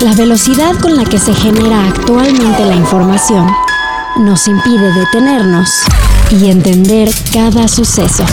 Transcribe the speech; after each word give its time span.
La 0.00 0.14
velocidad 0.14 0.78
con 0.80 0.96
la 0.96 1.04
que 1.04 1.18
se 1.18 1.34
genera 1.34 1.88
actualmente 1.88 2.64
la 2.64 2.76
información 2.76 3.50
nos 4.18 4.46
impide 4.46 4.92
detenernos 4.92 5.68
y 6.30 6.50
entender 6.50 7.10
cada 7.32 7.66
suceso. 7.66 8.24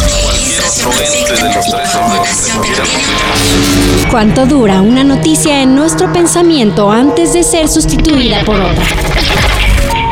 ¿Cuánto 4.11 4.45
dura 4.45 4.81
una 4.81 5.03
noticia 5.03 5.63
en 5.63 5.75
nuestro 5.75 6.13
pensamiento 6.13 6.91
antes 6.91 7.33
de 7.33 7.41
ser 7.41 7.67
sustituida 7.67 8.43
por 8.43 8.59
otra? 8.61 8.85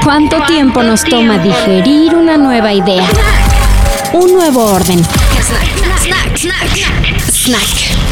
¿Cuánto 0.03 0.41
tiempo 0.47 0.81
nos 0.81 1.03
toma 1.03 1.37
digerir 1.37 2.15
una 2.15 2.35
nueva 2.35 2.73
idea? 2.73 3.07
Un 4.13 4.33
nuevo 4.33 4.65
orden. 4.65 5.05
Snack. 7.31 8.02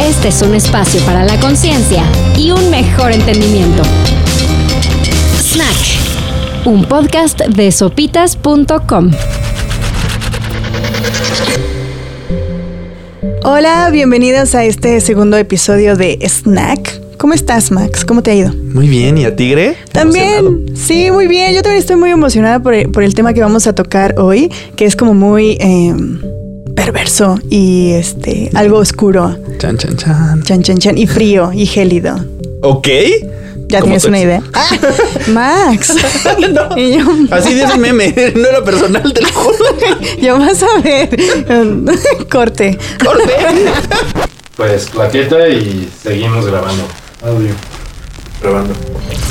Este 0.00 0.28
es 0.28 0.42
un 0.42 0.54
espacio 0.54 1.00
para 1.02 1.24
la 1.24 1.38
conciencia 1.40 2.02
y 2.36 2.50
un 2.50 2.70
mejor 2.70 3.12
entendimiento. 3.12 3.82
Snack. 5.40 6.64
Un 6.64 6.84
podcast 6.84 7.40
de 7.40 7.70
sopitas.com. 7.70 9.10
Hola, 13.44 13.90
bienvenidos 13.90 14.54
a 14.54 14.64
este 14.64 15.00
segundo 15.00 15.36
episodio 15.36 15.96
de 15.96 16.18
Snack. 16.26 17.16
¿Cómo 17.18 17.34
estás, 17.34 17.70
Max? 17.70 18.04
¿Cómo 18.04 18.22
te 18.22 18.30
ha 18.30 18.34
ido? 18.34 18.54
Muy 18.54 18.88
bien, 18.88 19.18
¿y 19.18 19.26
a 19.26 19.36
Tigre? 19.36 19.76
También, 19.92 20.74
sí, 20.74 21.10
muy 21.10 21.26
bien. 21.26 21.54
Yo 21.54 21.62
también 21.62 21.80
estoy 21.80 21.96
muy 21.96 22.10
emocionada 22.10 22.60
por 22.60 22.72
el, 22.72 22.90
por 22.90 23.02
el 23.02 23.14
tema 23.14 23.34
que 23.34 23.42
vamos 23.42 23.66
a 23.66 23.74
tocar 23.74 24.18
hoy, 24.18 24.50
que 24.76 24.86
es 24.86 24.96
como 24.96 25.12
muy 25.12 25.58
eh, 25.60 25.94
perverso 26.84 27.38
y 27.50 27.90
este 27.92 28.50
algo 28.54 28.78
oscuro. 28.78 29.36
Chan, 29.58 29.76
chan, 29.76 29.96
chan. 29.96 30.42
Chan, 30.44 30.62
chan, 30.62 30.78
chan. 30.78 30.96
Y 30.98 31.06
frío 31.06 31.52
y 31.52 31.66
gélido. 31.66 32.16
Ok. 32.62 32.88
¿Ya 33.68 33.80
¿Cómo 33.80 33.90
tienes 33.90 34.04
una 34.06 34.18
idea? 34.18 34.42
Ah, 34.54 34.68
Max. 35.28 35.94
No. 36.50 36.76
Y 36.78 36.98
yo, 36.98 37.04
Así 37.30 37.52
dice 37.54 37.74
el 37.74 37.80
meme, 37.80 38.14
no 38.34 38.48
era 38.48 38.64
personal, 38.64 39.12
te 39.12 39.20
lo 39.20 39.28
juro. 39.32 39.56
yo 40.22 40.38
vas 40.38 40.62
a 40.62 40.80
ver. 40.80 41.10
Corte. 42.30 42.78
Corte. 43.04 43.32
Pues 44.56 44.86
claqueta 44.86 45.48
y 45.48 45.88
seguimos 46.02 46.46
grabando. 46.46 46.82
Audio. 47.22 47.52
Grabando. 48.42 48.72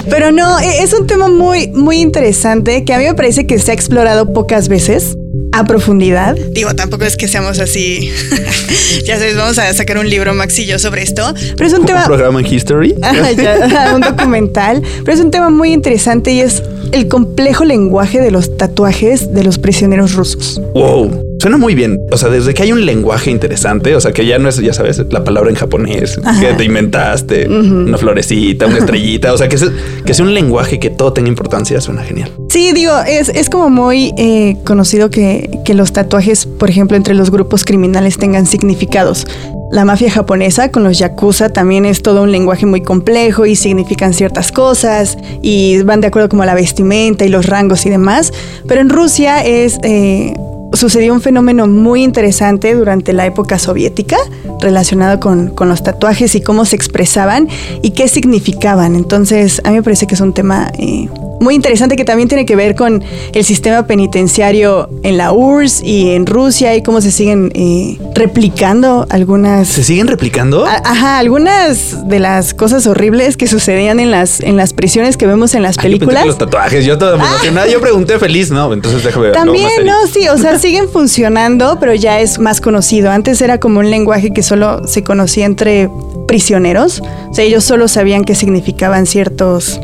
Pero 0.10 0.32
no, 0.32 0.60
e- 0.60 0.84
es 0.84 0.94
un 0.94 1.08
tema 1.08 1.28
muy, 1.30 1.68
muy 1.70 1.98
interesante 2.00 2.86
que 2.86 2.94
a 2.94 3.00
mí 3.00 3.06
me 3.06 3.16
parece 3.16 3.48
que 3.48 3.58
se 3.60 3.72
ha 3.72 3.74
explorado 3.74 4.32
pocas 4.34 4.70
veces 4.70 5.18
a 5.52 5.64
profundidad. 5.66 6.36
Digo, 6.52 6.74
tampoco 6.76 7.06
es 7.06 7.18
que 7.18 7.28
seamos 7.28 7.60
así. 7.60 8.12
ya 9.06 9.18
sabes, 9.18 9.36
vamos 9.36 9.58
a 9.60 9.74
sacar 9.74 9.98
un 9.98 10.10
libro, 10.10 10.34
Max 10.34 10.58
y 10.60 10.66
yo, 10.66 10.80
sobre 10.80 11.04
esto. 11.04 11.34
Pero 11.58 11.68
es 11.68 11.74
un 11.74 11.82
Un 11.82 11.86
tema. 11.86 12.06
programa 12.06 12.40
en 12.40 12.46
History. 12.46 12.96
Ya, 13.38 13.94
un 13.96 14.02
documental. 14.18 14.82
Pero 15.04 15.14
es 15.18 15.24
un 15.24 15.32
tema 15.32 15.50
muy 15.50 15.74
interesante 15.74 16.32
y 16.32 16.42
es 16.42 16.64
el 16.92 17.08
complejo 17.08 17.66
lenguaje 17.66 18.20
de 18.20 18.32
los 18.32 18.58
tatuajes 18.58 19.34
de 19.34 19.44
los 19.44 19.58
prisioneros 19.60 20.14
rusos. 20.14 20.62
Wow. 20.74 21.26
Suena 21.42 21.56
muy 21.58 21.74
bien. 21.74 21.98
O 22.12 22.18
sea, 22.18 22.28
desde 22.30 22.54
que 22.54 22.64
hay 22.64 22.74
un 22.74 22.86
lenguaje 22.86 23.32
interesante, 23.32 23.96
o 23.96 24.02
sea, 24.02 24.12
que 24.12 24.26
ya 24.26 24.38
no 24.40 24.50
es, 24.50 24.58
ya 24.58 24.74
sabes, 24.74 25.02
la 25.10 25.24
palabra 25.24 25.50
en 25.50 25.56
japonés 25.56 26.20
que 26.42 26.48
te 26.54 26.66
inventaste, 26.66 27.48
una 27.48 27.98
florecita, 27.98 28.66
una 28.66 28.80
estrellita. 28.80 29.32
O 29.34 29.38
sea, 29.38 29.48
que, 29.48 29.56
es- 29.56 29.72
que 30.06 30.14
sea 30.14 30.26
un 30.26 30.34
lenguaje 30.34 30.80
que 30.80 30.90
todo 30.90 31.14
tenga 31.14 31.30
importancia, 31.30 31.80
suena 31.80 32.04
genial. 32.04 32.30
Sí, 32.50 32.74
digo, 32.74 32.92
es, 33.08 33.30
es 33.30 33.50
como 33.50 33.70
muy 33.70 34.12
eh, 34.18 34.58
conocido 34.66 35.10
que, 35.10 35.19
que 35.66 35.74
los 35.74 35.94
tatuajes, 35.94 36.46
por 36.46 36.70
ejemplo, 36.70 36.98
entre 36.98 37.14
los 37.14 37.32
grupos 37.32 37.66
criminales 37.66 38.18
tengan 38.18 38.46
significados. 38.46 39.28
La 39.72 39.86
mafia 39.86 40.10
japonesa 40.10 40.72
con 40.72 40.84
los 40.84 40.98
yakuza 40.98 41.50
también 41.50 41.86
es 41.86 42.02
todo 42.02 42.24
un 42.24 42.32
lenguaje 42.32 42.66
muy 42.66 42.82
complejo 42.82 43.46
y 43.46 43.56
significan 43.56 44.14
ciertas 44.14 44.52
cosas 44.52 45.18
y 45.42 45.82
van 45.84 46.02
de 46.02 46.08
acuerdo 46.08 46.30
como 46.30 46.44
la 46.44 46.56
vestimenta 46.56 47.26
y 47.26 47.30
los 47.30 47.46
rangos 47.46 47.86
y 47.86 47.90
demás. 47.90 48.34
Pero 48.68 48.82
en 48.82 48.90
Rusia 48.90 49.46
es... 49.46 49.78
eh, 49.84 50.34
Sucedió 50.74 51.14
un 51.14 51.22
fenómeno 51.22 51.68
muy 51.68 52.04
interesante 52.04 52.74
durante 52.76 53.12
la 53.14 53.26
época 53.26 53.58
soviética 53.60 54.18
relacionado 54.62 55.20
con, 55.20 55.48
con 55.50 55.68
los 55.70 55.84
tatuajes 55.84 56.36
y 56.36 56.42
cómo 56.42 56.66
se 56.66 56.76
expresaban 56.76 57.48
y 57.82 57.92
qué 57.92 58.08
significaban. 58.08 58.96
Entonces, 58.96 59.62
a 59.64 59.70
mí 59.70 59.78
me 59.78 59.84
parece 59.84 60.06
que 60.08 60.16
es 60.16 60.22
un 60.22 60.34
tema 60.34 60.72
eh, 60.78 61.08
muy 61.42 61.56
interesante 61.56 61.96
que 61.96 62.04
también 62.06 62.28
tiene 62.28 62.46
que 62.46 62.56
ver 62.56 62.76
con 62.76 63.02
el 63.34 63.46
sistema 63.46 63.88
penitenciario 63.88 64.90
en 65.04 65.18
la 65.18 65.32
URSS 65.32 65.82
y 65.84 66.10
en 66.12 66.26
Rusia 66.26 66.76
y 66.76 66.84
cómo 66.84 67.00
se 67.02 67.12
siguen 67.12 67.52
eh, 67.56 67.98
replicando 68.14 69.08
algunas... 69.10 69.68
¿Se 69.70 69.84
siguen 69.84 70.08
replicando? 70.08 70.66
a- 70.66 70.82
Ajá, 70.84 71.18
algunas 71.18 72.08
de 72.10 72.20
las 72.20 72.54
cosas 72.54 72.86
horribles 72.88 73.38
que 73.38 73.48
sucedían 73.48 74.00
en 74.02 74.12
las, 74.12 74.42
en 74.42 74.58
las 74.58 74.74
prisiones 74.74 75.16
que 75.18 75.26
vemos 75.28 75.56
en 75.56 75.64
las 75.64 75.78
Ay, 75.80 75.84
yo 75.94 76.00
pensé 76.00 76.00
películas. 76.00 76.24
que 76.24 76.28
los 76.28 76.38
tatuajes, 76.38 76.86
yo 76.86 76.98
toda 76.98 77.16
emocionada, 77.16 77.68
yo 77.68 77.80
pregunté 77.80 78.20
feliz, 78.20 78.52
no, 78.52 78.74
entonces 78.74 79.04
déjame 79.04 79.28
ver. 79.28 79.34
También, 79.36 79.70
no, 79.86 80.08
sí, 80.08 80.28
o 80.28 80.38
sea, 80.38 80.59
siguen 80.60 80.90
funcionando, 80.90 81.78
pero 81.80 81.94
ya 81.96 82.20
es 82.20 82.40
más 82.40 82.62
conocido. 82.62 83.10
Antes 83.10 83.42
era 83.42 83.60
como 83.60 83.80
un 83.80 83.90
lenguaje 83.90 84.32
que 84.32 84.44
solo 84.44 84.88
se 84.88 85.04
conocía 85.04 85.46
entre 85.46 85.90
prisioneros. 86.28 87.02
O 87.30 87.34
sea, 87.34 87.46
ellos 87.46 87.64
solo 87.64 87.88
sabían 87.88 88.24
qué 88.24 88.36
significaban 88.36 89.06
ciertos 89.06 89.80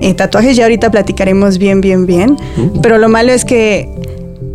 eh, 0.00 0.14
tatuajes. 0.14 0.56
Ya 0.56 0.64
ahorita 0.64 0.90
platicaremos 0.90 1.58
bien, 1.58 1.80
bien, 1.80 2.06
bien. 2.06 2.36
Pero 2.82 2.98
lo 2.98 3.08
malo 3.08 3.32
es 3.32 3.44
que 3.44 3.88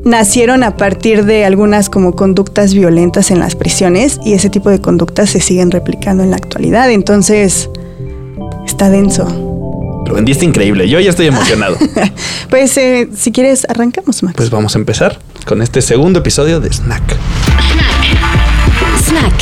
nacieron 0.06 0.64
a 0.64 0.78
partir 0.78 1.26
de 1.26 1.46
algunas 1.46 1.90
como 1.90 2.14
conductas 2.16 2.74
violentas 2.74 3.32
en 3.32 3.40
las 3.40 3.56
prisiones 3.56 4.20
y 4.24 4.34
ese 4.34 4.50
tipo 4.50 4.70
de 4.70 4.80
conductas 4.80 5.30
se 5.32 5.40
siguen 5.40 5.72
replicando 5.72 6.24
en 6.24 6.32
la 6.32 6.38
actualidad. 6.38 6.92
Entonces, 6.92 7.70
está 8.66 8.90
denso. 8.90 9.26
Lo 10.06 10.14
vendiste 10.14 10.46
increíble, 10.46 10.88
yo 10.90 11.00
ya 11.00 11.10
estoy 11.10 11.28
emocionado. 11.28 11.78
Pues, 12.50 12.78
eh, 12.78 13.10
si 13.16 13.32
quieres, 13.32 13.66
arrancamos, 13.68 14.22
Max. 14.22 14.36
Pues 14.38 14.52
vamos 14.52 14.76
a 14.76 14.78
empezar 14.78 15.18
con 15.46 15.62
este 15.62 15.81
segundo 15.81 16.20
episodio 16.20 16.59
de 16.59 16.72
Snack. 16.72 17.18
Snack. 19.08 19.34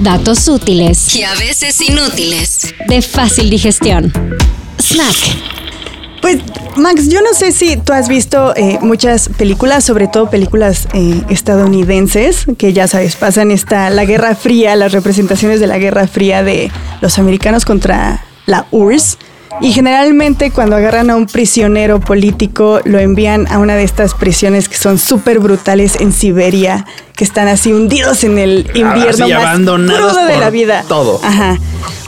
Datos 0.00 0.48
útiles 0.48 1.14
y 1.14 1.22
a 1.22 1.34
veces 1.34 1.80
inútiles. 1.80 2.74
de 2.88 3.02
fácil 3.02 3.50
digestión. 3.50 4.12
Snack. 4.80 5.16
Pues, 6.20 6.38
Max, 6.76 7.08
yo 7.08 7.20
no 7.22 7.34
sé 7.34 7.52
si 7.52 7.76
tú 7.76 7.92
has 7.92 8.08
visto 8.08 8.54
eh, 8.56 8.78
muchas 8.82 9.28
películas, 9.28 9.84
sobre 9.84 10.08
todo 10.08 10.28
películas 10.28 10.88
eh, 10.92 11.22
estadounidenses, 11.30 12.46
que 12.58 12.72
ya 12.72 12.88
sabes, 12.88 13.16
pasan 13.16 13.50
esta, 13.50 13.90
la 13.90 14.04
Guerra 14.04 14.34
Fría, 14.34 14.74
las 14.76 14.92
representaciones 14.92 15.60
de 15.60 15.66
la 15.66 15.78
Guerra 15.78 16.06
Fría 16.08 16.42
de 16.42 16.70
los 17.00 17.18
americanos 17.18 17.64
contra 17.64 18.24
la 18.46 18.66
URSS. 18.70 19.18
Y 19.60 19.72
generalmente 19.72 20.50
cuando 20.50 20.76
agarran 20.76 21.10
a 21.10 21.16
un 21.16 21.26
prisionero 21.26 22.00
político, 22.00 22.80
lo 22.84 22.98
envían 22.98 23.46
a 23.50 23.58
una 23.58 23.74
de 23.74 23.84
estas 23.84 24.14
prisiones 24.14 24.68
que 24.68 24.76
son 24.76 24.98
súper 24.98 25.38
brutales 25.38 25.96
en 26.00 26.12
Siberia, 26.12 26.86
que 27.14 27.24
están 27.24 27.48
así 27.48 27.72
hundidos 27.72 28.24
en 28.24 28.38
el 28.38 28.70
invierno 28.74 29.24
Así 29.24 29.32
más 29.32 29.44
abandonados 29.44 30.12
crudo 30.12 30.26
de 30.26 30.36
la 30.38 30.50
vida. 30.50 30.84
todo. 30.88 31.20
Ajá. 31.22 31.58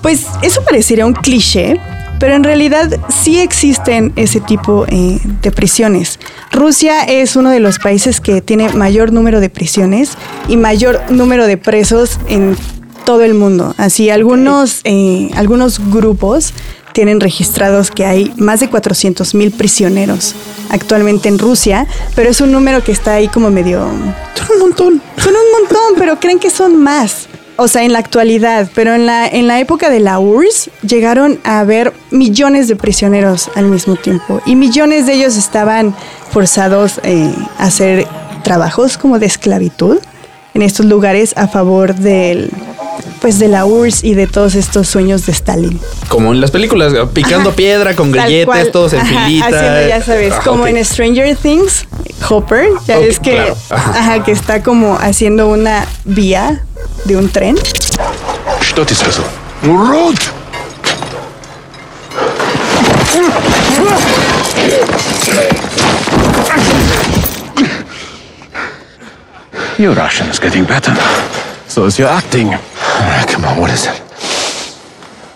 Pues 0.02 0.26
eso 0.42 0.62
parecería 0.62 1.06
un 1.06 1.14
cliché, 1.14 1.80
pero 2.20 2.34
en 2.34 2.44
realidad 2.44 2.90
sí 3.08 3.40
existen 3.40 4.12
ese 4.16 4.40
tipo 4.40 4.84
eh, 4.88 5.18
de 5.42 5.50
prisiones. 5.50 6.18
Rusia 6.52 7.04
es 7.04 7.36
uno 7.36 7.50
de 7.50 7.60
los 7.60 7.78
países 7.78 8.20
que 8.20 8.40
tiene 8.42 8.68
mayor 8.70 9.12
número 9.12 9.40
de 9.40 9.48
prisiones 9.48 10.10
y 10.48 10.56
mayor 10.56 11.00
número 11.10 11.46
de 11.46 11.56
presos 11.56 12.18
en 12.28 12.56
todo 13.04 13.22
el 13.22 13.34
mundo. 13.34 13.74
Así, 13.78 14.10
algunos, 14.10 14.80
eh, 14.84 15.30
algunos 15.34 15.80
grupos 15.90 16.52
tienen 16.98 17.20
registrados 17.20 17.92
que 17.92 18.04
hay 18.04 18.32
más 18.38 18.58
de 18.58 18.68
400 18.68 19.32
mil 19.36 19.52
prisioneros 19.52 20.34
actualmente 20.68 21.28
en 21.28 21.38
Rusia, 21.38 21.86
pero 22.16 22.28
es 22.28 22.40
un 22.40 22.50
número 22.50 22.82
que 22.82 22.90
está 22.90 23.12
ahí 23.12 23.28
como 23.28 23.52
medio 23.52 23.88
Son 24.34 24.48
un 24.54 24.58
montón. 24.58 25.02
son 25.16 25.32
un 25.32 25.60
montón, 25.60 25.94
pero 25.96 26.18
creen 26.18 26.40
que 26.40 26.50
son 26.50 26.74
más. 26.74 27.28
O 27.54 27.68
sea, 27.68 27.84
en 27.84 27.92
la 27.92 28.00
actualidad, 28.00 28.68
pero 28.74 28.96
en 28.96 29.06
la, 29.06 29.28
en 29.28 29.46
la 29.46 29.60
época 29.60 29.90
de 29.90 30.00
la 30.00 30.18
URSS 30.18 30.70
llegaron 30.82 31.38
a 31.44 31.60
haber 31.60 31.92
millones 32.10 32.66
de 32.66 32.74
prisioneros 32.74 33.48
al 33.54 33.66
mismo 33.66 33.94
tiempo 33.94 34.42
y 34.44 34.56
millones 34.56 35.06
de 35.06 35.12
ellos 35.12 35.36
estaban 35.36 35.94
forzados 36.32 37.00
eh, 37.04 37.32
a 37.58 37.66
hacer 37.66 38.08
trabajos 38.42 38.98
como 38.98 39.20
de 39.20 39.26
esclavitud 39.26 39.98
en 40.52 40.62
estos 40.62 40.84
lugares 40.84 41.32
a 41.36 41.46
favor 41.46 41.94
del, 41.94 42.50
pues 43.20 43.38
de 43.38 43.48
la 43.48 43.64
URSS 43.64 44.04
y 44.04 44.14
de 44.14 44.26
todos 44.26 44.54
estos 44.54 44.88
sueños 44.88 45.26
de 45.26 45.32
Stalin. 45.32 45.80
Como 46.08 46.32
en 46.32 46.40
las 46.40 46.50
películas, 46.50 46.92
picando 47.12 47.52
piedra 47.52 47.94
con 47.94 48.12
grilletes, 48.12 48.72
todos 48.72 48.92
en 48.92 49.00
Ajá, 49.00 49.26
filita. 49.26 49.46
Haciendo, 49.46 49.88
ya 49.88 50.02
sabes, 50.02 50.32
ah, 50.36 50.40
como 50.44 50.66
en 50.66 50.84
Stranger 50.84 51.36
Things, 51.36 51.86
Hopper, 52.28 52.68
ya 52.86 52.96
okay, 52.96 53.08
ves 53.08 53.20
que. 53.20 53.52
Ajá, 53.70 54.22
que 54.24 54.32
está 54.32 54.62
como 54.62 54.96
haciendo 54.98 55.48
una 55.48 55.86
vía 56.04 56.62
de 57.04 57.16
un 57.16 57.28
tren. 57.28 57.56
Your 69.78 69.94
Russian 69.94 70.28
getting 70.40 70.64
better. 70.64 70.92
So 71.68 71.86
is 71.86 71.98
your 71.98 72.08
acting. 72.08 72.50
Ah, 72.54 73.24
Come 73.30 73.44
on, 73.44 73.60
what 73.60 73.70
is 73.70 73.86
it? 73.86 74.02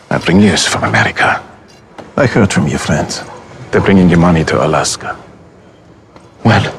something 0.09 0.39
news 0.39 0.67
from 0.69 0.85
America. 0.85 1.41
I 2.17 2.27
heard 2.27 2.53
from 2.53 2.69
your 2.69 2.79
friends. 2.79 3.23
They're 3.71 3.81
bringing 3.83 4.11
you 4.11 4.19
money 4.19 4.45
to 4.45 4.63
Alaska. 4.65 5.17
Well, 6.45 6.71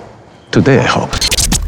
today 0.51 0.77
I 0.79 0.85
hope. 0.87 1.11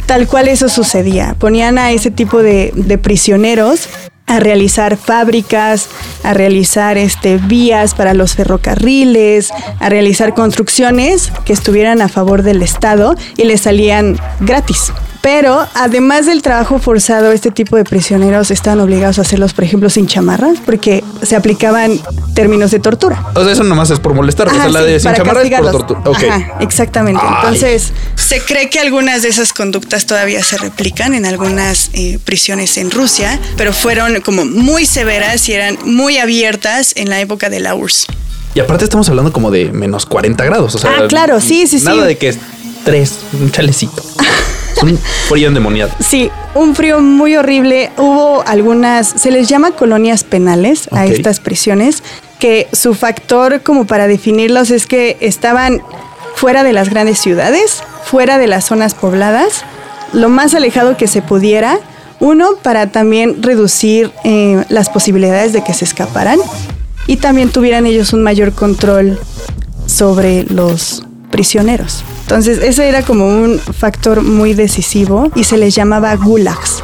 Tal 0.06 0.28
cual 0.28 0.48
eso 0.48 0.70
sucedía. 0.70 1.36
Ponían 1.40 1.78
a 1.80 1.92
ese 1.92 2.12
tipo 2.12 2.44
de, 2.44 2.72
de 2.76 2.98
prisioneros 3.00 3.90
a 4.28 4.40
realizar 4.40 4.96
fábricas, 4.98 5.88
a 6.24 6.34
realizar 6.34 6.98
este, 6.98 7.38
vías 7.38 7.96
para 7.96 8.14
los 8.14 8.36
ferrocarriles, 8.36 9.50
a 9.80 9.90
realizar 9.90 10.34
construcciones 10.36 11.32
que 11.46 11.54
estuvieran 11.54 12.02
a 12.02 12.10
favor 12.10 12.44
del 12.44 12.62
Estado 12.62 13.16
y 13.38 13.46
les 13.46 13.62
salían 13.62 14.20
gratis. 14.40 14.92
Pero 15.26 15.68
además 15.74 16.28
del 16.28 16.44
trabajo 16.44 16.78
forzado, 16.78 17.32
este 17.32 17.50
tipo 17.50 17.76
de 17.78 17.84
prisioneros 17.84 18.52
estaban 18.52 18.80
obligados 18.80 19.18
a 19.18 19.22
hacerlos, 19.22 19.54
por 19.54 19.64
ejemplo, 19.64 19.90
sin 19.90 20.06
chamarras, 20.06 20.60
porque 20.64 21.04
se 21.24 21.36
aplicaban 21.36 22.00
términos 22.36 22.70
de 22.70 22.78
tortura. 22.78 23.26
O 23.34 23.44
sea, 23.44 23.54
eso 23.54 23.64
nomás 23.64 23.90
es 23.90 24.00
por 24.00 24.14
molestar. 24.14 24.50
Ajá, 24.50 24.56
o 24.56 24.62
sea, 24.62 24.70
la 24.70 24.82
sí, 24.82 24.86
de 24.86 25.00
sin 25.00 25.06
para 25.06 25.18
chamarra 25.18 25.42
es 25.42 25.50
por 25.50 25.88
tortura. 25.88 26.36
Ajá, 26.36 26.58
exactamente. 26.60 27.20
Ay. 27.26 27.38
Entonces, 27.38 27.92
se 28.14 28.40
cree 28.42 28.70
que 28.70 28.78
algunas 28.78 29.24
de 29.24 29.30
esas 29.30 29.52
conductas 29.52 30.06
todavía 30.06 30.44
se 30.44 30.60
replican 30.60 31.16
en 31.16 31.26
algunas 31.26 31.90
eh, 31.94 32.20
prisiones 32.24 32.78
en 32.78 32.92
Rusia, 32.92 33.40
pero 33.58 33.74
fueron 33.74 34.22
como 34.22 34.46
muy 34.46 34.86
severas 34.86 35.50
y 35.50 35.54
eran 35.54 35.80
muy 35.86 36.20
abiertas 36.20 36.94
en 36.96 37.10
la 37.10 37.20
época 37.20 37.50
de 37.50 37.62
la 37.62 37.74
URSS. 37.74 38.06
Y 38.54 38.60
aparte 38.60 38.84
estamos 38.84 39.10
hablando 39.10 39.34
como 39.34 39.50
de 39.50 39.72
menos 39.72 40.06
40 40.06 40.46
grados. 40.46 40.76
O 40.76 40.78
sea, 40.78 40.92
Ah, 41.00 41.08
claro, 41.08 41.42
sí, 41.42 41.66
sí, 41.66 41.80
sí. 41.80 41.86
Nada 41.86 42.06
de 42.06 42.16
que 42.16 42.30
es 42.30 42.38
tres, 42.84 43.16
un 43.42 43.50
chalecito. 43.50 44.04
es 44.76 44.84
un 44.84 44.98
frío 44.98 45.48
endemoniado. 45.48 45.92
Sí, 46.00 46.30
un 46.54 46.76
frío 46.76 47.00
muy 47.02 47.36
horrible. 47.36 47.92
Hubo 47.98 48.44
algunas, 48.46 49.08
se 49.08 49.32
les 49.32 49.48
llama 49.48 49.72
colonias 49.72 50.24
penales 50.24 50.90
a 50.92 51.06
estas 51.06 51.40
prisiones, 51.40 52.04
que 52.40 52.68
su 52.72 52.94
factor 52.94 53.62
como 53.62 53.86
para 53.86 54.08
definirlos 54.08 54.72
es 54.72 54.88
que 54.88 55.18
estaban 55.20 55.82
fuera 56.36 56.64
de 56.64 56.74
las 56.74 56.90
grandes 56.90 57.20
ciudades, 57.20 57.82
fuera 58.04 58.38
de 58.38 58.48
las 58.48 58.66
zonas 58.66 58.94
pobladas, 58.94 59.64
lo 60.14 60.30
más 60.30 60.54
alejado 60.54 60.98
que 60.98 61.08
se 61.08 61.22
pudiera. 61.22 61.80
Uno, 62.20 62.52
para 62.62 62.92
también 62.92 63.44
reducir 63.44 64.10
eh, 64.24 64.64
las 64.70 64.90
posibilidades 64.90 65.52
de 65.52 65.64
que 65.64 65.74
se 65.74 65.84
escaparan 65.84 66.40
y 67.08 67.18
también 67.18 67.50
tuvieran 67.50 67.86
ellos 67.86 68.14
un 68.14 68.24
mayor 68.24 68.54
control 68.54 69.20
sobre 69.86 70.44
los 70.44 71.04
prisioneros. 71.36 72.04
Entonces, 72.22 72.60
ese 72.64 72.88
era 72.88 73.02
como 73.04 73.28
un 73.28 73.60
factor 73.60 74.22
muy 74.22 74.54
decisivo 74.54 75.30
y 75.36 75.44
se 75.44 75.58
les 75.58 75.76
llamaba 75.76 76.16
gulags. 76.16 76.82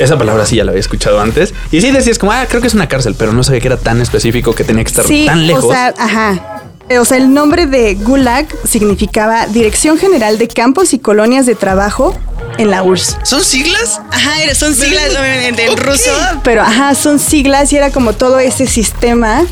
Esa 0.00 0.18
palabra 0.18 0.44
sí 0.44 0.56
ya 0.56 0.64
la 0.64 0.72
había 0.72 0.80
escuchado 0.80 1.20
antes. 1.20 1.54
Y 1.70 1.80
sí 1.80 1.92
decías 1.92 2.18
como, 2.18 2.32
ah, 2.32 2.46
creo 2.48 2.60
que 2.60 2.66
es 2.66 2.74
una 2.74 2.88
cárcel, 2.88 3.14
pero 3.16 3.32
no 3.32 3.44
sabía 3.44 3.60
que 3.60 3.68
era 3.68 3.76
tan 3.76 4.00
específico 4.00 4.54
que 4.54 4.64
tenía 4.64 4.82
que 4.82 4.88
estar 4.90 5.06
Sí, 5.06 5.24
tan 5.26 5.46
lejos. 5.46 5.64
o 5.64 5.70
sea, 5.70 5.94
ajá. 5.96 6.62
Eh, 6.88 6.98
O 6.98 7.04
sea, 7.04 7.16
el 7.16 7.32
nombre 7.32 7.66
de 7.66 7.94
gulag 7.94 8.46
significaba 8.68 9.46
Dirección 9.46 9.96
General 9.98 10.36
de 10.36 10.48
Campos 10.48 10.92
y 10.92 10.98
Colonias 10.98 11.46
de 11.46 11.54
Trabajo 11.54 12.14
en 12.58 12.70
la 12.70 12.82
URSS. 12.82 13.18
¿Son 13.22 13.42
siglas? 13.44 14.00
Ajá, 14.10 14.32
son 14.54 14.74
siglas 14.74 15.10
obviamente 15.12 15.64
en 15.64 15.76
ruso, 15.76 16.10
pero 16.42 16.62
ajá, 16.62 16.94
son 16.96 17.18
siglas 17.20 17.72
y 17.72 17.76
era 17.76 17.90
como 17.92 18.12
todo 18.14 18.40
ese 18.40 18.66
sistema 18.66 19.44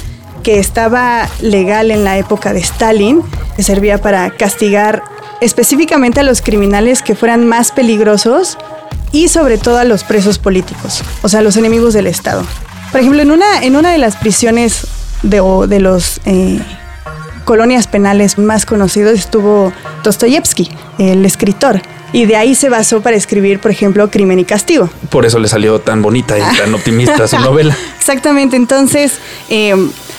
que 0.43 0.59
estaba 0.59 1.29
legal 1.41 1.91
en 1.91 2.05
la 2.05 2.19
época 2.19 2.53
de 2.53 2.61
Stalin, 2.61 3.23
que 3.57 3.63
servía 3.63 3.99
para 3.99 4.31
castigar 4.31 5.03
específicamente 5.41 6.21
a 6.21 6.23
los 6.23 6.43
criminales 6.43 7.03
que 7.03 7.15
fueran 7.15 7.47
más 7.47 7.73
peligrosos 7.73 8.59
y 9.13 9.29
sobre 9.29 9.59
todo 9.59 9.79
a 9.79 9.85
los 9.85 10.05
presos 10.05 10.39
políticos, 10.39 11.03
o 11.23 11.29
sea, 11.29 11.43
los 11.43 11.57
enemigos 11.57 11.95
del 11.95 12.07
Estado. 12.07 12.45
Por 12.93 13.01
ejemplo, 13.01 13.23
en 13.23 13.31
una, 13.31 13.63
en 13.63 13.77
una 13.77 13.93
de 13.93 13.99
las 13.99 14.17
prisiones 14.17 14.87
de, 15.23 15.41
o 15.41 15.67
de 15.67 15.81
los 15.81 16.21
eh, 16.25 16.61
colonias 17.45 17.87
penales 17.87 18.39
más 18.39 18.67
conocidos 18.67 19.19
estuvo 19.19 19.73
Dostoyevsky, 20.03 20.71
el 20.99 21.25
escritor. 21.25 21.83
Y 22.13 22.27
de 22.27 22.37
ahí 22.37 22.57
se 22.57 22.69
basó 22.69 23.03
para 23.03 23.17
escribir, 23.17 23.61
por 23.61 23.71
ejemplo, 23.71 24.11
Crimen 24.11 24.41
y 24.41 24.45
Castigo. 24.45 24.91
Por 25.11 25.27
eso 25.27 25.39
le 25.39 25.47
salió 25.47 25.81
tan 25.81 26.03
bonita 26.03 26.37
y 26.37 26.57
tan 26.57 26.75
optimista 26.75 27.29
su 27.29 27.39
novela. 27.39 27.77
Exactamente, 27.99 28.57
entonces 28.57 29.19
eh, 29.49 29.75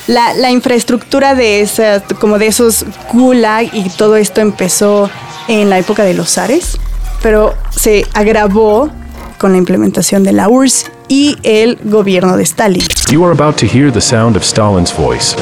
la, 0.08 0.34
la 0.34 0.52
infraestructura 0.52 1.36
de 1.36 1.62
esa, 1.62 2.02
como 2.20 2.40
de 2.40 2.48
esos 2.48 2.86
gulag 3.12 3.70
y 3.74 3.90
todo 3.90 4.16
esto 4.16 4.42
empezó 4.42 5.10
en 5.48 5.70
la 5.70 5.80
época 5.80 6.04
de 6.04 6.14
los 6.14 6.30
zares, 6.34 6.78
pero 7.22 7.54
se 7.70 8.06
agravó 8.14 8.90
con 9.38 9.52
la 9.52 9.58
implementación 9.58 10.24
de 10.24 10.34
la 10.34 10.50
URSS 10.50 10.92
y 11.08 11.38
el 11.44 11.80
gobierno 11.84 12.38
de 12.38 12.44
Stalin. 12.44 12.84
You 13.10 13.24
are 13.26 13.34
about 13.34 13.58
to 13.58 13.66
hear 13.66 13.92
the 13.92 14.00
sound 14.00 14.38
of 14.38 14.44
Stalin's 14.44 14.92
voice. 14.92 15.36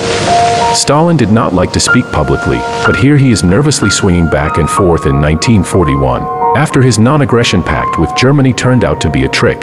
Stalin 0.74 1.18
did 1.18 1.32
not 1.32 1.54
like 1.54 1.74
to 1.74 1.80
speak 1.80 2.06
publicly, 2.12 2.60
but 2.86 2.96
here 2.96 3.18
he 3.18 3.32
is 3.32 3.44
nervously 3.44 3.90
swinging 3.90 4.28
back 4.30 4.58
and 4.58 4.70
forth 4.70 5.06
in 5.06 5.20
1941, 5.20 6.24
after 6.56 6.82
his 6.82 6.98
non 6.98 7.22
aggression 7.22 7.62
pact 7.62 8.00
with 8.00 8.10
Germany 8.16 8.54
turned 8.54 8.84
out 8.84 9.02
to 9.02 9.10
be 9.10 9.26
a 9.26 9.30
trick 9.30 9.60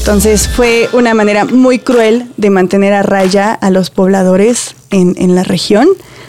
Entonces 0.00 0.48
fue 0.48 0.88
una 0.92 1.14
manera 1.14 1.44
muy 1.44 1.80
cruel 1.80 2.26
de 2.36 2.50
mantener 2.50 2.92
a 2.92 3.02
raya 3.02 3.52
a 3.52 3.70
los 3.70 3.90
pobladores 3.90 4.76
en, 4.90 5.16
en 5.18 5.34
la 5.34 5.42
región 5.42 5.88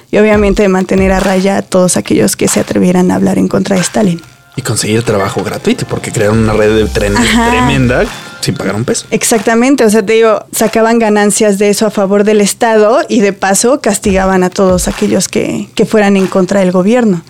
y 0.09 0.17
obviamente 0.17 0.63
de 0.63 0.69
mantener 0.69 1.11
a 1.11 1.19
raya 1.19 1.57
a 1.57 1.61
todos 1.61 1.95
aquellos 1.95 2.35
que 2.35 2.47
se 2.47 2.59
atrevieran 2.59 3.11
a 3.11 3.15
hablar 3.15 3.37
en 3.37 3.47
contra 3.47 3.75
de 3.75 3.83
Stalin. 3.83 4.19
Y 4.55 4.63
conseguir 4.63 5.03
trabajo 5.03 5.43
gratuito, 5.43 5.85
porque 5.87 6.11
crearon 6.11 6.39
una 6.39 6.53
red 6.53 6.75
de 6.75 6.85
trenes 6.85 7.19
Ajá. 7.19 7.51
tremenda 7.51 8.03
sin 8.42 8.54
pagar 8.54 8.74
un 8.74 8.84
peso. 8.84 9.06
Exactamente, 9.10 9.84
o 9.84 9.90
sea, 9.90 10.04
te 10.04 10.14
digo, 10.14 10.44
sacaban 10.52 10.98
ganancias 10.98 11.58
de 11.58 11.70
eso 11.70 11.86
a 11.86 11.90
favor 11.90 12.24
del 12.24 12.40
Estado 12.40 13.00
y 13.08 13.20
de 13.20 13.32
paso 13.32 13.80
castigaban 13.80 14.42
a 14.42 14.50
todos 14.50 14.88
aquellos 14.88 15.28
que, 15.28 15.68
que 15.74 15.86
fueran 15.86 16.16
en 16.16 16.26
contra 16.26 16.60
del 16.60 16.72
gobierno. 16.72 17.22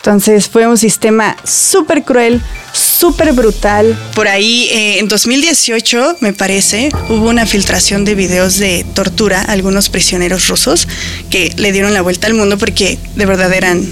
Entonces 0.00 0.48
fue 0.48 0.66
un 0.66 0.78
sistema 0.78 1.36
súper 1.44 2.04
cruel, 2.04 2.40
súper 2.72 3.34
brutal. 3.34 3.98
Por 4.14 4.28
ahí, 4.28 4.66
eh, 4.72 4.98
en 4.98 5.08
2018, 5.08 6.16
me 6.20 6.32
parece, 6.32 6.88
hubo 7.10 7.28
una 7.28 7.44
filtración 7.44 8.06
de 8.06 8.14
videos 8.14 8.56
de 8.56 8.86
tortura 8.94 9.42
a 9.42 9.52
algunos 9.52 9.90
prisioneros 9.90 10.48
rusos 10.48 10.88
que 11.28 11.52
le 11.58 11.70
dieron 11.72 11.92
la 11.92 12.00
vuelta 12.00 12.28
al 12.28 12.34
mundo 12.34 12.56
porque 12.56 12.98
de 13.14 13.26
verdad 13.26 13.52
eran 13.52 13.86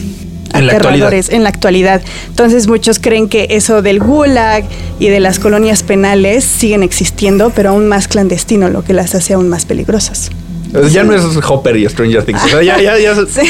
En 0.55 0.67
la 0.67 0.73
aterradores 0.73 1.29
en 1.29 1.43
la 1.43 1.51
actualidad. 1.51 2.03
Entonces 2.29 2.69
muchos 2.69 2.99
creen 2.99 3.29
que 3.29 3.49
eso 3.51 3.83
del 3.83 4.01
gulag 4.01 4.65
y 4.99 5.09
de 5.09 5.21
las 5.21 5.39
colonias 5.39 5.83
penales 5.83 6.45
siguen 6.45 6.83
existiendo, 6.83 7.51
pero 7.51 7.71
aún 7.71 7.87
más 7.89 8.09
clandestino, 8.09 8.69
lo 8.69 8.85
que 8.85 8.93
las 8.93 9.15
hace 9.15 9.35
aún 9.35 9.49
más 9.49 9.67
peligrosas. 9.67 10.31
Ya 10.91 11.03
no 11.03 11.15
es 11.15 11.23
Hopper 11.49 11.77
y 11.77 11.89
Stranger 11.89 12.25
Things. 12.25 12.45
O 12.45 12.49
sea, 12.49 12.63
ya, 12.63 12.81
ya, 12.81 12.99
ya. 12.99 13.15
Sí. 13.29 13.43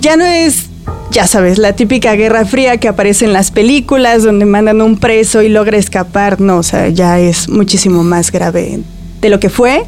Ya 0.00 0.16
no 0.16 0.24
es, 0.24 0.66
ya 1.10 1.26
sabes, 1.26 1.58
la 1.58 1.74
típica 1.74 2.14
guerra 2.14 2.44
fría 2.44 2.78
que 2.78 2.88
aparece 2.88 3.24
en 3.24 3.32
las 3.32 3.50
películas 3.50 4.22
donde 4.22 4.46
mandan 4.46 4.80
un 4.80 4.98
preso 4.98 5.42
y 5.42 5.48
logra 5.48 5.76
escapar. 5.76 6.40
No, 6.40 6.58
o 6.58 6.62
sea, 6.62 6.88
ya 6.88 7.18
es 7.18 7.48
muchísimo 7.48 8.02
más 8.04 8.32
grave 8.32 8.80
de 9.20 9.28
lo 9.28 9.40
que 9.40 9.50
fue 9.50 9.84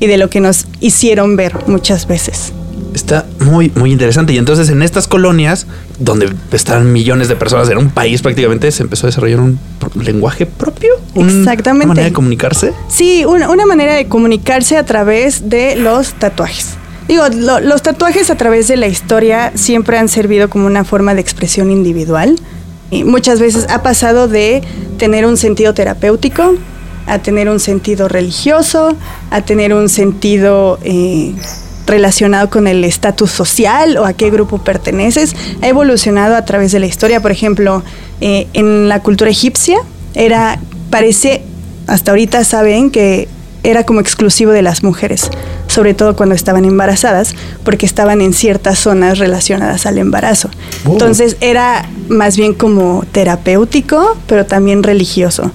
y 0.00 0.06
de 0.06 0.16
lo 0.16 0.30
que 0.30 0.40
nos 0.40 0.66
hicieron 0.80 1.36
ver 1.36 1.54
muchas 1.66 2.06
veces. 2.06 2.52
Está 2.94 3.24
muy, 3.40 3.72
muy 3.74 3.90
interesante. 3.92 4.32
Y 4.34 4.38
entonces 4.38 4.68
en 4.68 4.82
estas 4.82 5.08
colonias, 5.08 5.66
donde 5.98 6.32
estaban 6.52 6.92
millones 6.92 7.28
de 7.28 7.36
personas, 7.36 7.68
en 7.70 7.78
un 7.78 7.90
país 7.90 8.20
prácticamente, 8.22 8.70
se 8.70 8.82
empezó 8.82 9.06
a 9.06 9.08
desarrollar 9.08 9.40
un 9.40 9.58
lenguaje 10.00 10.44
propio. 10.46 10.90
Un- 11.14 11.28
Exactamente. 11.40 11.86
Una 11.86 11.94
manera 11.94 12.08
de 12.08 12.12
comunicarse. 12.12 12.72
Sí, 12.88 13.24
una, 13.24 13.50
una 13.50 13.64
manera 13.66 13.94
de 13.94 14.06
comunicarse 14.08 14.76
a 14.76 14.84
través 14.84 15.48
de 15.48 15.76
los 15.76 16.14
tatuajes. 16.14 16.74
Digo, 17.08 17.24
lo- 17.34 17.60
los 17.60 17.82
tatuajes 17.82 18.30
a 18.30 18.36
través 18.36 18.68
de 18.68 18.76
la 18.76 18.86
historia 18.88 19.52
siempre 19.54 19.98
han 19.98 20.08
servido 20.08 20.48
como 20.50 20.66
una 20.66 20.84
forma 20.84 21.14
de 21.14 21.20
expresión 21.20 21.70
individual. 21.70 22.36
Y 22.90 23.04
muchas 23.04 23.40
veces 23.40 23.66
ha 23.70 23.82
pasado 23.82 24.28
de 24.28 24.62
tener 24.98 25.24
un 25.24 25.38
sentido 25.38 25.72
terapéutico 25.72 26.54
a 27.06 27.18
tener 27.18 27.48
un 27.48 27.58
sentido 27.58 28.06
religioso, 28.06 28.96
a 29.30 29.40
tener 29.40 29.72
un 29.74 29.88
sentido 29.88 30.78
eh, 30.84 31.34
relacionado 31.92 32.48
con 32.48 32.66
el 32.66 32.84
estatus 32.84 33.30
social 33.30 33.98
o 33.98 34.06
a 34.06 34.14
qué 34.14 34.30
grupo 34.30 34.58
perteneces. 34.58 35.36
Ha 35.60 35.68
evolucionado 35.68 36.34
a 36.36 36.44
través 36.44 36.72
de 36.72 36.80
la 36.80 36.86
historia. 36.86 37.20
Por 37.20 37.32
ejemplo, 37.32 37.82
eh, 38.20 38.46
en 38.54 38.88
la 38.88 39.00
cultura 39.00 39.30
egipcia 39.30 39.76
era, 40.14 40.58
parece, 40.88 41.42
hasta 41.86 42.12
ahorita 42.12 42.44
saben 42.44 42.90
que 42.90 43.28
era 43.62 43.84
como 43.84 44.00
exclusivo 44.00 44.52
de 44.52 44.62
las 44.62 44.82
mujeres, 44.82 45.30
sobre 45.68 45.92
todo 45.92 46.16
cuando 46.16 46.34
estaban 46.34 46.64
embarazadas, 46.64 47.34
porque 47.62 47.84
estaban 47.84 48.22
en 48.22 48.32
ciertas 48.32 48.78
zonas 48.78 49.18
relacionadas 49.18 49.84
al 49.84 49.98
embarazo. 49.98 50.48
Oh. 50.86 50.92
Entonces 50.92 51.36
era 51.40 51.88
más 52.08 52.38
bien 52.38 52.54
como 52.54 53.04
terapéutico, 53.12 54.16
pero 54.26 54.46
también 54.46 54.82
religioso. 54.82 55.52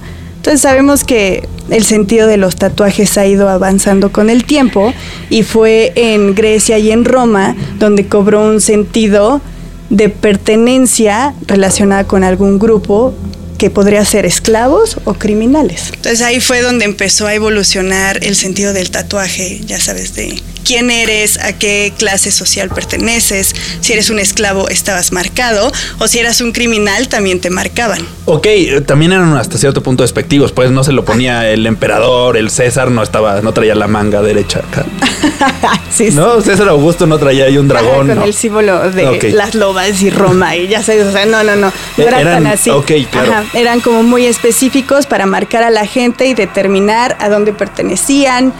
Entonces 0.48 0.62
sabemos 0.62 1.04
que 1.04 1.46
el 1.70 1.84
sentido 1.84 2.26
de 2.26 2.38
los 2.38 2.56
tatuajes 2.56 3.18
ha 3.18 3.26
ido 3.26 3.50
avanzando 3.50 4.14
con 4.14 4.30
el 4.30 4.46
tiempo 4.46 4.94
y 5.30 5.44
fue 5.44 5.92
en 5.98 6.36
Grecia 6.36 6.80
y 6.80 6.90
en 6.92 7.04
Roma 7.04 7.54
donde 7.80 8.08
cobró 8.08 8.48
un 8.48 8.62
sentido 8.62 9.42
de 9.90 10.08
pertenencia 10.08 11.34
relacionada 11.48 12.06
con 12.06 12.24
algún 12.24 12.60
grupo 12.60 13.14
que 13.58 13.70
podría 13.70 14.04
ser 14.06 14.26
esclavos 14.26 14.98
o 15.06 15.14
criminales. 15.16 15.92
Entonces 15.94 16.22
ahí 16.22 16.40
fue 16.40 16.62
donde 16.62 16.86
empezó 16.86 17.28
a 17.28 17.34
evolucionar 17.34 18.24
el 18.24 18.36
sentido 18.36 18.74
del 18.74 18.92
tatuaje, 18.92 19.60
ya 19.66 19.80
sabes, 19.80 20.14
de 20.16 20.42
quién 20.64 20.92
eres, 20.92 21.40
a 21.40 21.54
qué 21.54 21.94
clase 21.98 22.30
social 22.30 22.70
perteneces, 22.70 23.56
si 23.80 23.94
eres 23.94 24.10
un 24.10 24.20
esclavo 24.20 24.68
estabas 24.68 25.14
marcado 25.14 25.72
o 26.00 26.08
si 26.10 26.20
eras 26.20 26.42
un 26.42 26.52
criminal 26.52 27.08
también 27.08 27.40
te 27.40 27.50
marcaban. 27.50 28.06
Ok, 28.26 28.48
también 28.86 29.14
eran 29.14 29.34
hasta 29.38 29.58
cierto 29.58 29.82
punto 29.82 30.04
despectivos, 30.04 30.52
pues 30.52 30.70
no 30.72 30.84
se 30.84 30.92
lo 30.92 31.06
ponía 31.06 31.50
el 31.50 31.66
emperador, 31.66 32.36
el 32.38 32.50
César 32.50 32.92
no 32.92 33.02
estaba, 33.02 33.42
no 33.42 33.54
traía 33.54 33.76
la 33.76 33.88
manga 33.88 34.22
derecha 34.22 34.60
acá. 34.60 34.86
sí, 35.92 36.10
No, 36.12 36.42
César 36.42 36.68
Augusto 36.70 37.08
no 37.08 37.18
traía 37.18 37.46
ahí 37.46 37.58
un 37.58 37.68
dragón. 37.70 38.08
con 38.08 38.16
no. 38.18 38.24
el 38.26 38.34
símbolo 38.34 38.90
de 38.92 39.32
las 39.34 39.56
lobas 39.56 40.02
y 40.02 40.10
Roma 40.10 40.56
y 40.58 40.68
ya 40.68 40.84
sabes, 40.84 41.06
o 41.08 41.12
sea, 41.12 41.26
no, 41.26 41.44
no, 41.44 41.56
no, 41.56 41.68
no 41.68 42.04
Eh, 42.04 42.08
era 42.08 42.22
eran- 42.22 42.44
tan 42.44 42.48
así. 42.54 42.70
ok, 42.70 42.92
claro. 43.10 43.32
Ajá, 43.32 43.46
eran 43.54 43.80
como 43.82 44.04
muy 44.04 44.26
específicos 44.26 45.06
para 45.06 45.26
marcar 45.26 45.64
a 45.64 45.70
la 45.70 45.86
gente 45.86 46.28
y 46.28 46.34
determinar 46.34 47.18
a 47.20 47.30
dónde 47.30 47.54
pertenecían, 47.54 48.54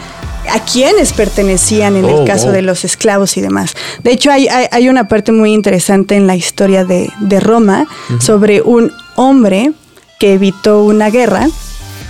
a 0.50 0.60
quiénes 0.64 1.12
pertenecían 1.12 1.96
en 1.96 2.04
Oh, 2.04 2.20
el 2.20 2.26
caso 2.26 2.46
wow. 2.46 2.52
de 2.54 2.62
los 2.62 2.84
esclavos 2.84 3.36
y 3.36 3.40
demás. 3.40 3.74
De 4.02 4.12
hecho, 4.12 4.30
hay, 4.30 4.48
hay, 4.48 4.66
hay 4.70 4.88
una 4.88 5.08
parte 5.08 5.32
muy 5.32 5.52
interesante 5.52 6.16
en 6.16 6.26
la 6.26 6.36
historia 6.36 6.84
de, 6.84 7.10
de 7.20 7.40
Roma 7.40 7.86
sobre 8.20 8.62
un 8.62 8.92
hombre 9.16 9.72
que 10.18 10.34
evitó 10.34 10.82
una 10.84 11.10
guerra 11.10 11.48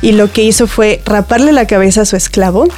y 0.01 0.13
lo 0.13 0.31
que 0.33 0.43
hizo 0.45 0.67
fue 0.67 1.03
raparle 1.05 1.53
la 1.53 1.67
cabeza 1.67 2.03
a 2.03 2.05
su 2.05 2.17
esclavo 2.17 2.69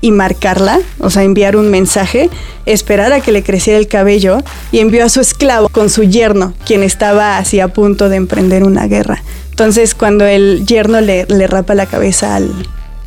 y 0.00 0.12
marcarla, 0.12 0.80
o 0.98 1.10
sea, 1.10 1.22
enviar 1.22 1.56
un 1.56 1.70
mensaje, 1.70 2.30
esperar 2.66 3.12
a 3.12 3.20
que 3.20 3.32
le 3.32 3.42
creciera 3.42 3.78
el 3.78 3.86
cabello 3.86 4.42
y 4.72 4.78
envió 4.78 5.04
a 5.04 5.08
su 5.08 5.20
esclavo 5.20 5.68
con 5.68 5.90
su 5.90 6.04
yerno, 6.04 6.54
quien 6.64 6.82
estaba 6.82 7.36
así 7.38 7.60
a 7.60 7.68
punto 7.68 8.08
de 8.08 8.16
emprender 8.16 8.64
una 8.64 8.86
guerra. 8.86 9.22
Entonces, 9.50 9.94
cuando 9.94 10.24
el 10.24 10.64
yerno 10.66 11.00
le, 11.00 11.26
le 11.26 11.46
rapa 11.46 11.74
la 11.74 11.86
cabeza 11.86 12.34
al, 12.34 12.50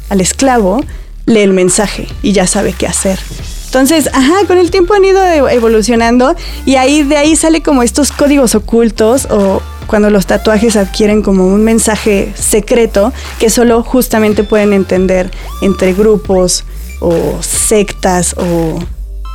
al 0.10 0.22
esclavo, 0.22 0.82
lee 1.26 1.42
el 1.42 1.54
mensaje 1.54 2.08
y 2.22 2.34
ya 2.34 2.46
sabe 2.48 2.74
qué 2.74 2.88
hacer. 2.88 3.20
Entonces, 3.66 4.08
ajá, 4.14 4.46
con 4.46 4.60
el 4.60 4.70
tiempo 4.70 4.94
han 4.94 5.04
ido 5.04 5.50
evolucionando 5.50 6.36
y 6.64 6.76
ahí 6.76 7.02
de 7.02 7.18
ahí 7.18 7.36
sale 7.36 7.64
como 7.64 7.82
estos 7.82 8.12
códigos 8.12 8.54
ocultos 8.54 9.28
o 9.32 9.64
cuando 9.88 10.12
los 10.12 10.28
tatuajes 10.28 10.76
adquieren 10.76 11.24
como 11.24 11.48
un 11.48 11.64
mensaje 11.64 12.32
secreto 12.36 13.12
que 13.40 13.50
solo 13.50 13.82
justamente 13.82 14.44
pueden 14.44 14.74
entender 14.74 15.32
entre 15.64 15.94
grupos 15.94 16.66
o 17.04 17.38
sectas 17.42 18.34
o 18.38 18.80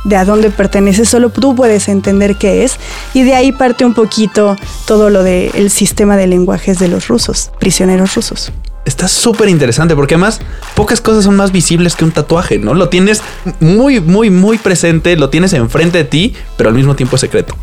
de 0.05 0.15
a 0.15 0.25
dónde 0.25 0.49
pertenece, 0.49 1.05
solo 1.05 1.29
tú 1.29 1.55
puedes 1.55 1.87
entender 1.87 2.35
qué 2.35 2.63
es 2.63 2.77
y 3.13 3.23
de 3.23 3.35
ahí 3.35 3.51
parte 3.51 3.85
un 3.85 3.93
poquito 3.93 4.55
todo 4.85 5.09
lo 5.09 5.23
del 5.23 5.69
sistema 5.69 6.17
de 6.17 6.27
lenguajes 6.27 6.79
de 6.79 6.87
los 6.87 7.07
rusos, 7.07 7.51
prisioneros 7.59 8.15
rusos. 8.15 8.51
Está 8.85 9.07
súper 9.07 9.49
interesante 9.49 9.95
porque 9.95 10.15
además 10.15 10.39
pocas 10.73 11.01
cosas 11.01 11.25
son 11.25 11.35
más 11.35 11.51
visibles 11.51 11.95
que 11.95 12.05
un 12.05 12.11
tatuaje, 12.11 12.57
¿no? 12.57 12.73
Lo 12.73 12.89
tienes 12.89 13.21
muy, 13.59 13.99
muy, 13.99 14.29
muy 14.29 14.57
presente, 14.57 15.15
lo 15.15 15.29
tienes 15.29 15.53
enfrente 15.53 15.99
de 15.99 16.05
ti, 16.05 16.33
pero 16.57 16.69
al 16.69 16.75
mismo 16.75 16.95
tiempo 16.95 17.17
es 17.17 17.21
secreto. 17.21 17.55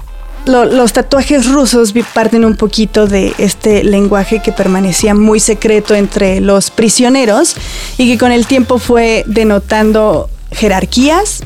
Lo- 0.47 0.65
los 0.65 0.93
tatuajes 0.93 1.47
rusos 1.51 1.93
parten 2.15 2.45
un 2.45 2.55
poquito 2.57 3.07
de 3.07 3.35
este 3.39 3.83
lenguaje 3.83 4.41
que 4.41 4.53
permanecía 4.53 5.13
muy 5.15 5.41
secreto 5.41 5.95
entre 5.95 6.41
los 6.41 6.71
prisioneros 6.71 7.57
y 7.99 8.09
que 8.11 8.17
con 8.19 8.31
el 8.31 8.47
tiempo 8.47 8.79
fue 8.79 9.25
denotando 9.27 10.31
jerarquías, 10.53 11.43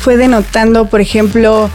fue 0.00 0.16
denotando, 0.16 0.86
por 0.86 1.00
ejemplo, 1.00 1.70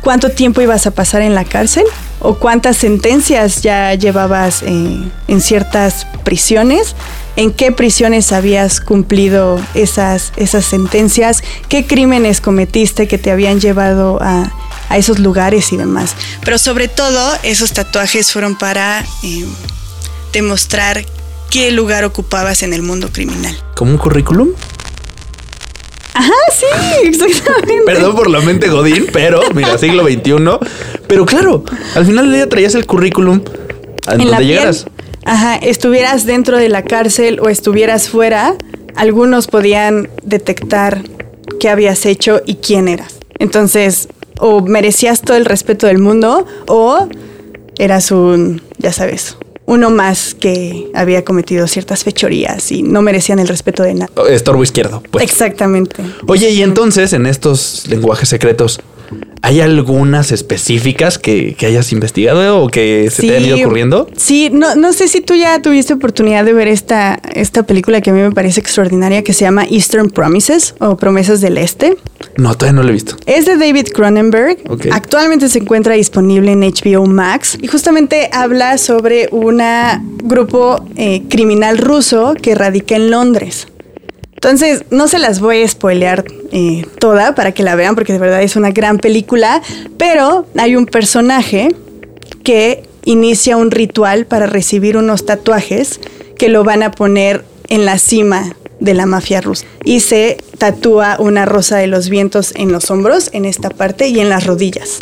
cuánto 0.00 0.30
tiempo 0.30 0.60
ibas 0.60 0.86
a 0.88 0.90
pasar 0.90 1.22
en 1.22 1.34
la 1.36 1.44
cárcel 1.44 1.84
o 2.20 2.34
cuántas 2.34 2.76
sentencias 2.76 3.62
ya 3.62 3.94
llevabas 3.94 4.62
eh, 4.64 4.98
en 5.28 5.40
ciertas 5.40 6.04
prisiones, 6.24 6.96
en 7.36 7.52
qué 7.52 7.70
prisiones 7.70 8.32
habías 8.32 8.80
cumplido 8.80 9.60
esas, 9.74 10.32
esas 10.36 10.64
sentencias, 10.64 11.44
qué 11.68 11.86
crímenes 11.86 12.40
cometiste 12.40 13.06
que 13.06 13.18
te 13.18 13.30
habían 13.30 13.60
llevado 13.60 14.18
a, 14.20 14.50
a 14.88 14.96
esos 14.96 15.18
lugares 15.18 15.72
y 15.72 15.76
demás. 15.76 16.14
Pero 16.44 16.58
sobre 16.58 16.88
todo, 16.88 17.32
esos 17.42 17.72
tatuajes 17.72 18.32
fueron 18.32 18.56
para 18.56 19.04
eh, 19.22 19.44
demostrar 20.32 21.04
qué 21.50 21.70
lugar 21.70 22.04
ocupabas 22.04 22.62
en 22.62 22.72
el 22.72 22.82
mundo 22.82 23.10
criminal. 23.12 23.56
¿Como 23.74 23.92
un 23.92 23.98
currículum? 23.98 24.50
Ajá, 26.14 26.32
sí, 26.52 26.66
exactamente. 27.04 27.82
Perdón 27.86 28.16
por 28.16 28.28
la 28.28 28.40
mente 28.40 28.68
Godín, 28.68 29.06
pero 29.12 29.40
mira, 29.54 29.78
siglo 29.78 30.04
XXI. 30.04 30.34
Pero 31.06 31.24
claro, 31.24 31.64
al 31.94 32.04
final 32.04 32.26
del 32.26 32.34
día 32.34 32.48
traías 32.48 32.74
el 32.74 32.86
currículum 32.86 33.40
a 34.06 34.14
en 34.14 34.24
donde 34.24 34.44
llegaras. 34.44 34.86
Ajá, 35.24 35.56
estuvieras 35.56 36.24
dentro 36.26 36.56
de 36.56 36.68
la 36.68 36.82
cárcel 36.82 37.38
o 37.40 37.48
estuvieras 37.48 38.08
fuera, 38.08 38.56
algunos 38.96 39.46
podían 39.46 40.08
detectar 40.22 41.02
qué 41.60 41.68
habías 41.68 42.06
hecho 42.06 42.40
y 42.46 42.56
quién 42.56 42.88
eras. 42.88 43.16
Entonces, 43.38 44.08
o 44.38 44.60
merecías 44.62 45.22
todo 45.22 45.36
el 45.36 45.44
respeto 45.44 45.86
del 45.86 45.98
mundo 45.98 46.46
o 46.66 47.08
eras 47.78 48.10
un, 48.10 48.62
ya 48.78 48.92
sabes, 48.92 49.36
uno 49.66 49.90
más 49.90 50.34
que 50.34 50.90
había 50.94 51.24
cometido 51.24 51.66
ciertas 51.66 52.02
fechorías 52.02 52.72
y 52.72 52.82
no 52.82 53.02
merecían 53.02 53.38
el 53.38 53.48
respeto 53.48 53.82
de 53.82 53.94
nadie. 53.94 54.14
Estorbo 54.30 54.62
izquierdo. 54.62 55.02
Pues. 55.10 55.24
Exactamente. 55.24 56.02
Oye, 56.26 56.50
y 56.50 56.62
entonces 56.62 57.12
en 57.12 57.26
estos 57.26 57.86
lenguajes 57.86 58.30
secretos, 58.30 58.80
¿hay 59.42 59.60
algunas 59.60 60.32
específicas 60.32 61.18
que, 61.18 61.54
que 61.54 61.66
hayas 61.66 61.92
investigado 61.92 62.62
o 62.62 62.68
que 62.68 63.08
se 63.10 63.22
te 63.22 63.36
han 63.36 63.44
ido 63.44 63.56
ocurriendo? 63.58 64.08
Sí, 64.16 64.50
no, 64.52 64.74
no 64.74 64.92
sé 64.92 65.08
si 65.08 65.20
tú 65.20 65.34
ya 65.34 65.60
tuviste 65.62 65.94
oportunidad 65.94 66.44
de 66.44 66.52
ver 66.52 66.68
esta, 66.68 67.20
esta 67.34 67.64
película 67.64 68.00
que 68.00 68.10
a 68.10 68.12
mí 68.12 68.20
me 68.20 68.32
parece 68.32 68.60
extraordinaria 68.60 69.22
que 69.22 69.32
se 69.32 69.44
llama 69.44 69.64
Eastern 69.64 70.10
Promises 70.10 70.74
o 70.80 70.96
Promesas 70.96 71.40
del 71.40 71.58
Este. 71.58 71.96
No, 72.36 72.54
todavía 72.54 72.80
no 72.80 72.82
lo 72.82 72.90
he 72.90 72.92
visto. 72.92 73.16
Es 73.26 73.46
de 73.46 73.56
David 73.56 73.88
Cronenberg. 73.92 74.58
Ok. 74.68 74.86
Actualmente 74.90 75.48
se 75.48 75.60
encuentra 75.60 75.94
disponible 75.94 76.52
en 76.52 76.60
HBO 76.60 77.06
Max 77.06 77.58
y 77.60 77.66
justamente 77.66 78.30
habla 78.32 78.78
sobre 78.78 79.28
un 79.32 79.62
grupo 80.22 80.84
eh, 80.96 81.22
criminal 81.28 81.78
ruso 81.78 82.34
que 82.40 82.54
radica 82.54 82.96
en 82.96 83.10
Londres. 83.10 83.68
Entonces, 84.38 84.84
no 84.90 85.08
se 85.08 85.18
las 85.18 85.40
voy 85.40 85.64
a 85.64 85.68
spoilear 85.68 86.24
eh, 86.52 86.86
toda 87.00 87.34
para 87.34 87.50
que 87.50 87.64
la 87.64 87.74
vean 87.74 87.96
porque 87.96 88.12
de 88.12 88.20
verdad 88.20 88.40
es 88.40 88.54
una 88.54 88.70
gran 88.70 88.98
película, 88.98 89.62
pero 89.96 90.46
hay 90.56 90.76
un 90.76 90.86
personaje 90.86 91.74
que 92.44 92.84
inicia 93.04 93.56
un 93.56 93.72
ritual 93.72 94.26
para 94.26 94.46
recibir 94.46 94.96
unos 94.96 95.26
tatuajes 95.26 95.98
que 96.36 96.48
lo 96.48 96.62
van 96.62 96.84
a 96.84 96.92
poner 96.92 97.44
en 97.66 97.84
la 97.84 97.98
cima 97.98 98.54
de 98.78 98.94
la 98.94 99.06
mafia 99.06 99.40
rusa. 99.40 99.66
Y 99.84 99.98
se 99.98 100.36
tatúa 100.56 101.16
una 101.18 101.44
rosa 101.44 101.76
de 101.78 101.88
los 101.88 102.08
vientos 102.08 102.52
en 102.54 102.70
los 102.70 102.92
hombros, 102.92 103.30
en 103.32 103.44
esta 103.44 103.70
parte, 103.70 104.06
y 104.06 104.20
en 104.20 104.28
las 104.28 104.46
rodillas. 104.46 105.00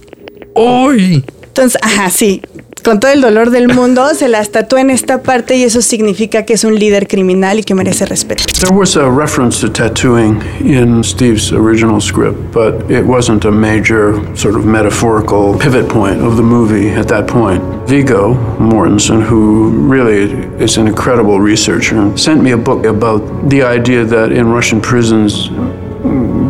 ¡Uy! 0.54 1.22
Entonces, 1.42 1.78
ajá, 1.82 2.08
sí, 2.08 2.40
con 2.86 3.00
todo 3.00 3.10
el 3.10 3.20
dolor 3.20 3.50
del 3.50 3.66
mundo, 3.66 4.06
se 4.14 4.28
las 4.28 4.50
tatúa 4.50 4.80
en 4.80 4.90
esta 4.90 5.20
parte 5.20 5.56
y 5.56 5.64
eso 5.64 5.82
significa 5.82 6.44
que 6.44 6.52
es 6.54 6.62
un 6.62 6.76
líder 6.76 7.08
criminal 7.08 7.58
y 7.58 7.64
que 7.64 7.74
merece 7.74 8.06
respeto. 8.06 8.44
There 8.60 8.72
was 8.72 8.96
a 8.96 9.10
reference 9.10 9.60
to 9.60 9.72
tattooing 9.72 10.40
in 10.60 11.02
Steve's 11.02 11.52
original 11.52 12.00
script, 12.00 12.38
but 12.52 12.88
it 12.88 13.04
wasn't 13.04 13.44
a 13.44 13.50
major 13.50 14.14
sort 14.36 14.54
of 14.54 14.64
metaphorical 14.64 15.58
pivot 15.58 15.88
point 15.88 16.22
of 16.22 16.36
the 16.36 16.44
movie 16.44 16.90
at 16.90 17.08
that 17.08 17.26
point. 17.26 17.60
Vigo 17.88 18.34
Mortensen, 18.60 19.20
who 19.20 19.70
really 19.70 20.30
is 20.62 20.76
an 20.76 20.86
incredible 20.86 21.40
researcher, 21.40 22.16
sent 22.16 22.40
me 22.40 22.52
a 22.52 22.56
book 22.56 22.86
about 22.86 23.50
the 23.50 23.64
idea 23.64 24.04
that 24.04 24.30
in 24.30 24.46
Russian 24.52 24.80
prisons, 24.80 25.48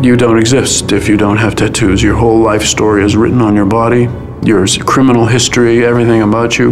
you 0.05 0.15
don't 0.15 0.37
exist 0.37 0.91
if 0.91 1.09
you 1.09 1.17
don't 1.17 1.37
have 1.37 1.55
tattoos. 1.55 2.03
Your 2.03 2.15
whole 2.15 2.39
life 2.39 2.63
story 2.63 3.03
is 3.03 3.15
written 3.15 3.41
on 3.41 3.55
your 3.55 3.65
body, 3.65 4.07
your 4.47 4.65
criminal 4.85 5.25
history, 5.25 5.85
everything 5.85 6.21
about 6.21 6.57
you. 6.57 6.71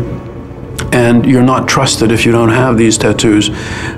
And 0.92 1.26
you're 1.26 1.44
not 1.44 1.68
trusted 1.68 2.12
if 2.12 2.26
you 2.26 2.32
don't 2.32 2.50
have 2.50 2.78
these 2.78 2.98
tattoos 2.98 3.50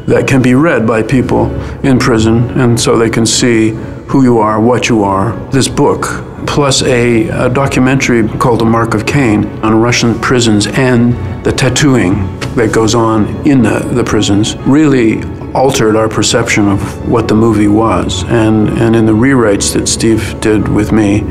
that 0.08 0.26
can 0.28 0.42
be 0.42 0.56
read 0.56 0.88
by 0.88 1.04
people 1.04 1.52
in 1.86 2.00
prison, 2.00 2.50
and 2.60 2.80
so 2.80 2.98
they 2.98 3.10
can 3.10 3.26
see 3.26 3.70
who 4.08 4.24
you 4.24 4.40
are, 4.40 4.60
what 4.60 4.90
you 4.90 5.04
are. 5.04 5.36
This 5.52 5.68
book, 5.68 6.06
plus 6.48 6.82
a, 6.82 7.28
a 7.28 7.50
documentary 7.50 8.28
called 8.40 8.62
The 8.62 8.66
Mark 8.66 8.96
of 8.96 9.06
Cain 9.06 9.46
on 9.60 9.80
Russian 9.80 10.20
prisons 10.20 10.66
and 10.66 11.14
the 11.46 11.52
tattooing 11.52 12.16
that 12.56 12.72
goes 12.74 12.96
on 12.96 13.28
in 13.48 13.62
the, 13.62 13.80
the 13.80 14.04
prisons, 14.04 14.56
really 14.58 15.22
altered 15.54 15.96
our 15.96 16.10
perception 16.10 16.68
of 16.68 17.08
what 17.08 17.28
the 17.28 17.36
movie 17.36 17.68
was. 17.68 18.24
And, 18.24 18.70
and 18.70 18.96
in 18.96 19.06
the 19.06 19.12
rewrites 19.12 19.74
that 19.74 19.88
Steve 19.88 20.40
did 20.42 20.68
with 20.68 20.92
me, 20.92 21.22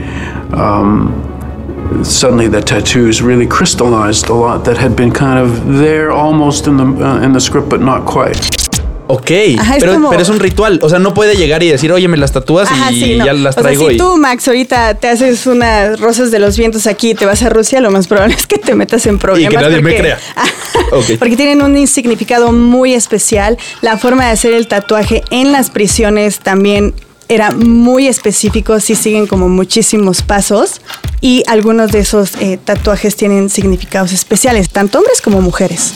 um, 0.53 1.36
suddenly 2.03 2.49
the 2.49 2.61
tattoos 2.63 3.21
really 3.23 3.47
crystallized 3.47 4.29
a 4.31 4.35
lot 4.35 4.65
that 4.65 4.77
had 4.77 4.95
been 4.97 5.13
kind 5.13 5.39
of 5.39 5.79
there 5.79 6.11
almost 6.11 6.67
in 6.67 6.77
the 6.77 6.85
uh, 6.85 7.23
in 7.25 7.33
the 7.33 7.41
script 7.41 7.69
but 7.69 7.81
not 7.81 8.05
quite 8.05 8.39
Ok, 9.09 9.31
Ajá, 9.57 9.77
es 9.77 9.81
pero, 9.85 9.93
como- 9.93 10.11
pero 10.11 10.21
es 10.21 10.29
un 10.29 10.41
ritual. 10.41 10.81
O 10.83 10.89
sea, 10.89 10.99
no 10.99 11.15
puede 11.15 11.37
llegar 11.37 11.63
y 11.63 11.69
decir, 11.71 11.93
oye, 11.93 12.09
me 12.09 12.17
las 12.17 12.33
tatúas 12.33 12.69
Ajá, 12.69 12.91
y 12.91 13.01
sí, 13.01 13.17
no. 13.17 13.25
ya 13.25 13.35
las 13.35 13.53
O 13.57 13.61
sea, 13.61 13.63
traigo. 13.63 13.89
si 13.89 13.95
y... 13.95 13.99
tú, 13.99 14.17
Max, 14.17 14.49
ahorita 14.49 14.95
te 14.95 15.07
haces 15.09 15.47
unas 15.47 16.01
rosas 16.01 16.33
de 16.33 16.41
los 16.41 16.59
vientos 16.59 16.89
aquí 16.89 17.11
y 17.11 17.15
te 17.15 17.25
vas 17.25 17.41
a 17.45 17.49
Rusia, 17.49 17.81
lo 17.81 17.93
más 17.93 18.09
probable 18.09 18.35
es 18.39 18.49
que 18.49 18.59
te 18.59 18.75
metas 18.75 19.07
en 19.07 19.19
problemas. 19.21 19.63
nadie 19.63 19.77
me 19.81 19.93
porque- 19.93 19.99
crea. 20.01 20.19
Ok. 20.91 21.19
Porque 21.21 21.37
tienen 21.37 21.63
un 21.63 21.87
significado 21.87 22.51
muy 22.51 22.95
especial. 22.95 23.57
La 23.81 23.97
forma 23.97 24.25
de 24.25 24.31
hacer 24.33 24.53
el 24.53 24.67
tatuaje 24.67 25.23
en 25.31 25.53
las 25.53 25.71
prisiones 25.71 26.41
también 26.41 26.93
era 27.29 27.53
muy 27.53 28.09
específico, 28.09 28.81
sí 28.81 28.97
siguen 28.97 29.29
como 29.29 29.49
muchísimos 29.49 30.23
pasos 30.23 30.81
y 31.21 31.43
algunos 31.47 31.93
de 31.93 32.01
esos 32.01 32.35
eh, 32.37 32.59
tatuajes 32.63 33.17
tienen 33.17 33.51
significados 33.51 34.13
especiales, 34.13 34.71
tanto 34.71 34.99
hombres 34.99 35.21
como 35.21 35.41
mujeres. 35.41 35.93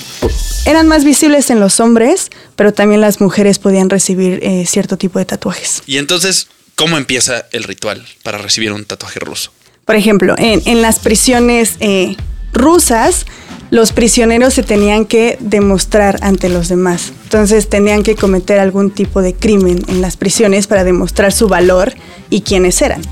Eran 0.66 0.88
más 0.88 1.04
visibles 1.04 1.50
en 1.50 1.60
los 1.60 1.80
hombres, 1.80 2.30
pero 2.56 2.72
también 2.72 3.00
las 3.00 3.20
mujeres 3.20 3.58
podían 3.58 3.90
recibir 3.90 4.40
eh, 4.42 4.64
cierto 4.66 4.96
tipo 4.96 5.18
de 5.18 5.24
tatuajes. 5.24 5.82
Y 5.86 5.98
entonces, 5.98 6.48
¿cómo 6.74 6.96
empieza 6.96 7.46
el 7.52 7.64
ritual 7.64 8.06
para 8.22 8.38
recibir 8.38 8.72
un 8.72 8.84
tatuaje 8.84 9.20
ruso? 9.20 9.52
Por 9.84 9.96
ejemplo, 9.96 10.34
en, 10.38 10.62
en 10.66 10.82
las 10.82 10.98
prisiones 10.98 11.76
eh, 11.80 12.16
rusas, 12.52 13.26
los 13.70 13.92
prisioneros 13.92 14.54
se 14.54 14.62
tenían 14.62 15.06
que 15.06 15.38
demostrar 15.40 16.18
ante 16.22 16.48
los 16.48 16.68
demás. 16.68 17.12
Entonces 17.24 17.68
tenían 17.68 18.02
que 18.02 18.16
cometer 18.16 18.58
algún 18.58 18.90
tipo 18.90 19.22
de 19.22 19.34
crimen 19.34 19.82
en 19.88 20.00
las 20.00 20.16
prisiones 20.16 20.66
para 20.66 20.84
demostrar 20.84 21.32
su 21.32 21.48
valor 21.48 21.94
y 22.30 22.42
quiénes 22.42 22.82
eran. 22.82 23.02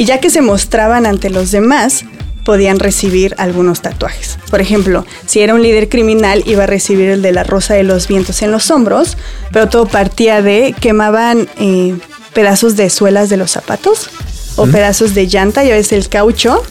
Y 0.00 0.06
ya 0.06 0.18
que 0.18 0.30
se 0.30 0.40
mostraban 0.40 1.04
ante 1.04 1.28
los 1.28 1.50
demás, 1.50 2.06
podían 2.46 2.78
recibir 2.78 3.34
algunos 3.36 3.82
tatuajes. 3.82 4.38
Por 4.50 4.62
ejemplo, 4.62 5.04
si 5.26 5.40
era 5.40 5.52
un 5.54 5.62
líder 5.62 5.90
criminal, 5.90 6.42
iba 6.46 6.62
a 6.62 6.66
recibir 6.66 7.10
el 7.10 7.20
de 7.20 7.32
la 7.32 7.44
rosa 7.44 7.74
de 7.74 7.82
los 7.82 8.08
vientos 8.08 8.40
en 8.40 8.50
los 8.50 8.70
hombros, 8.70 9.18
pero 9.52 9.68
todo 9.68 9.84
partía 9.84 10.40
de 10.40 10.74
quemaban 10.80 11.50
eh, 11.58 11.94
pedazos 12.32 12.76
de 12.76 12.88
suelas 12.88 13.28
de 13.28 13.36
los 13.36 13.50
zapatos 13.50 14.08
o 14.56 14.66
pedazos 14.66 15.12
de 15.12 15.26
llanta, 15.26 15.64
ya 15.64 15.74
ves 15.74 15.92
el 15.92 16.08
caucho, 16.08 16.62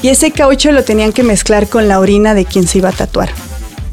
y 0.00 0.08
ese 0.08 0.30
caucho 0.30 0.72
lo 0.72 0.82
tenían 0.82 1.12
que 1.12 1.24
mezclar 1.24 1.68
con 1.68 1.88
la 1.88 2.00
orina 2.00 2.32
de 2.32 2.46
quien 2.46 2.66
se 2.66 2.78
iba 2.78 2.88
a 2.88 2.92
tatuar. 2.92 3.28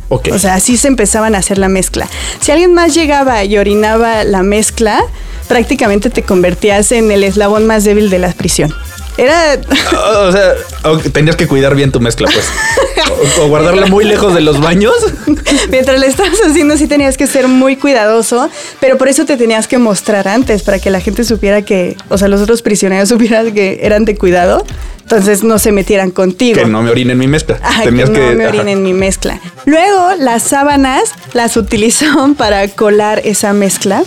Ok. 0.08 0.30
O 0.32 0.40
sea, 0.40 0.56
así 0.56 0.78
se 0.78 0.88
empezaban 0.88 1.36
a 1.36 1.40
hacer 1.40 1.58
la 1.58 1.68
mezcla. 1.68 2.08
Si 2.40 2.54
alguien 2.54 2.74
más 2.74 2.94
llegaba 2.96 3.44
y 3.44 3.58
orinaba 3.58 4.24
la 4.24 4.42
mezcla, 4.42 5.04
prácticamente 5.50 6.10
te 6.10 6.24
convertías 6.24 6.94
en 6.94 7.12
el 7.12 7.26
eslabón 7.26 7.68
más 7.68 7.84
débil 7.84 8.10
de 8.10 8.20
la 8.20 8.32
prisión. 8.32 8.74
Era 9.18 9.58
o 10.26 10.32
sea, 10.32 10.54
tenías 11.12 11.36
que 11.36 11.46
cuidar 11.46 11.76
bien 11.76 11.92
tu 11.92 12.00
mezcla, 12.00 12.30
pues. 12.32 12.48
O, 13.38 13.44
o 13.44 13.48
guardarla 13.50 13.88
muy 13.88 14.06
lejos 14.06 14.34
de 14.34 14.40
los 14.40 14.62
baños. 14.62 14.94
Mientras 15.70 16.00
le 16.00 16.08
estabas 16.08 16.40
haciendo, 16.48 16.78
sí 16.78 16.88
tenías 16.88 17.18
que 17.18 17.28
ser 17.28 17.50
muy 17.50 17.76
cuidadoso, 17.76 18.50
pero 18.80 18.98
por 18.98 19.10
eso 19.10 19.26
te 19.26 19.36
tenías 19.36 19.68
que 19.68 19.78
mostrar 19.78 20.30
antes, 20.30 20.64
para 20.64 20.80
que 20.80 20.90
la 20.90 21.02
gente 21.02 21.26
supiera 21.26 21.64
que, 21.64 21.98
o 22.08 22.18
sea, 22.18 22.30
los 22.30 22.40
otros 22.40 22.62
prisioneros 22.62 23.10
supieran 23.10 23.52
que 23.54 23.80
eran 23.82 24.06
de 24.06 24.16
cuidado, 24.16 24.64
entonces 25.02 25.44
no 25.44 25.60
se 25.60 25.74
metieran 25.74 26.12
contigo. 26.12 26.58
Que 26.62 26.66
no 26.66 26.82
me 26.82 26.92
orinen 26.92 27.18
mi 27.18 27.28
mezcla. 27.28 27.60
Ajá, 27.62 27.84
Tenías 27.84 28.10
que 28.10 28.20
no 28.20 28.30
que. 28.30 28.36
me 28.36 28.46
ajá. 28.46 28.54
orinen 28.56 28.84
mi 28.84 28.94
mezcla. 28.94 29.42
Luego, 29.66 30.12
las 30.18 30.44
sábanas 30.44 31.12
las 31.34 31.58
utilizaban 31.58 32.36
para 32.36 32.66
colar 32.70 33.22
esa 33.26 33.52
mezcla. 33.52 34.04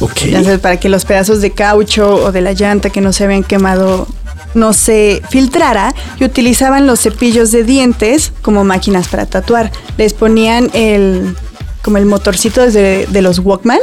Ok. 0.00 0.24
Ya 0.30 0.42
sabes, 0.44 0.60
para 0.60 0.78
que 0.78 0.88
los 0.88 1.04
pedazos 1.04 1.40
de 1.40 1.52
caucho 1.52 2.14
o 2.16 2.32
de 2.32 2.40
la 2.42 2.52
llanta 2.52 2.90
que 2.90 3.00
no 3.00 3.12
se 3.12 3.24
habían 3.24 3.42
quemado 3.44 4.06
no 4.54 4.72
se 4.72 5.22
filtrara 5.30 5.94
y 6.18 6.24
utilizaban 6.24 6.86
los 6.86 7.00
cepillos 7.00 7.50
de 7.52 7.64
dientes 7.64 8.32
como 8.42 8.64
máquinas 8.64 9.08
para 9.08 9.26
tatuar. 9.26 9.70
Les 9.98 10.12
ponían 10.14 10.70
el 10.74 11.36
como 11.82 11.98
el 11.98 12.06
motorcito 12.06 12.62
desde 12.62 13.06
de 13.06 13.22
los 13.22 13.38
Walkman 13.38 13.78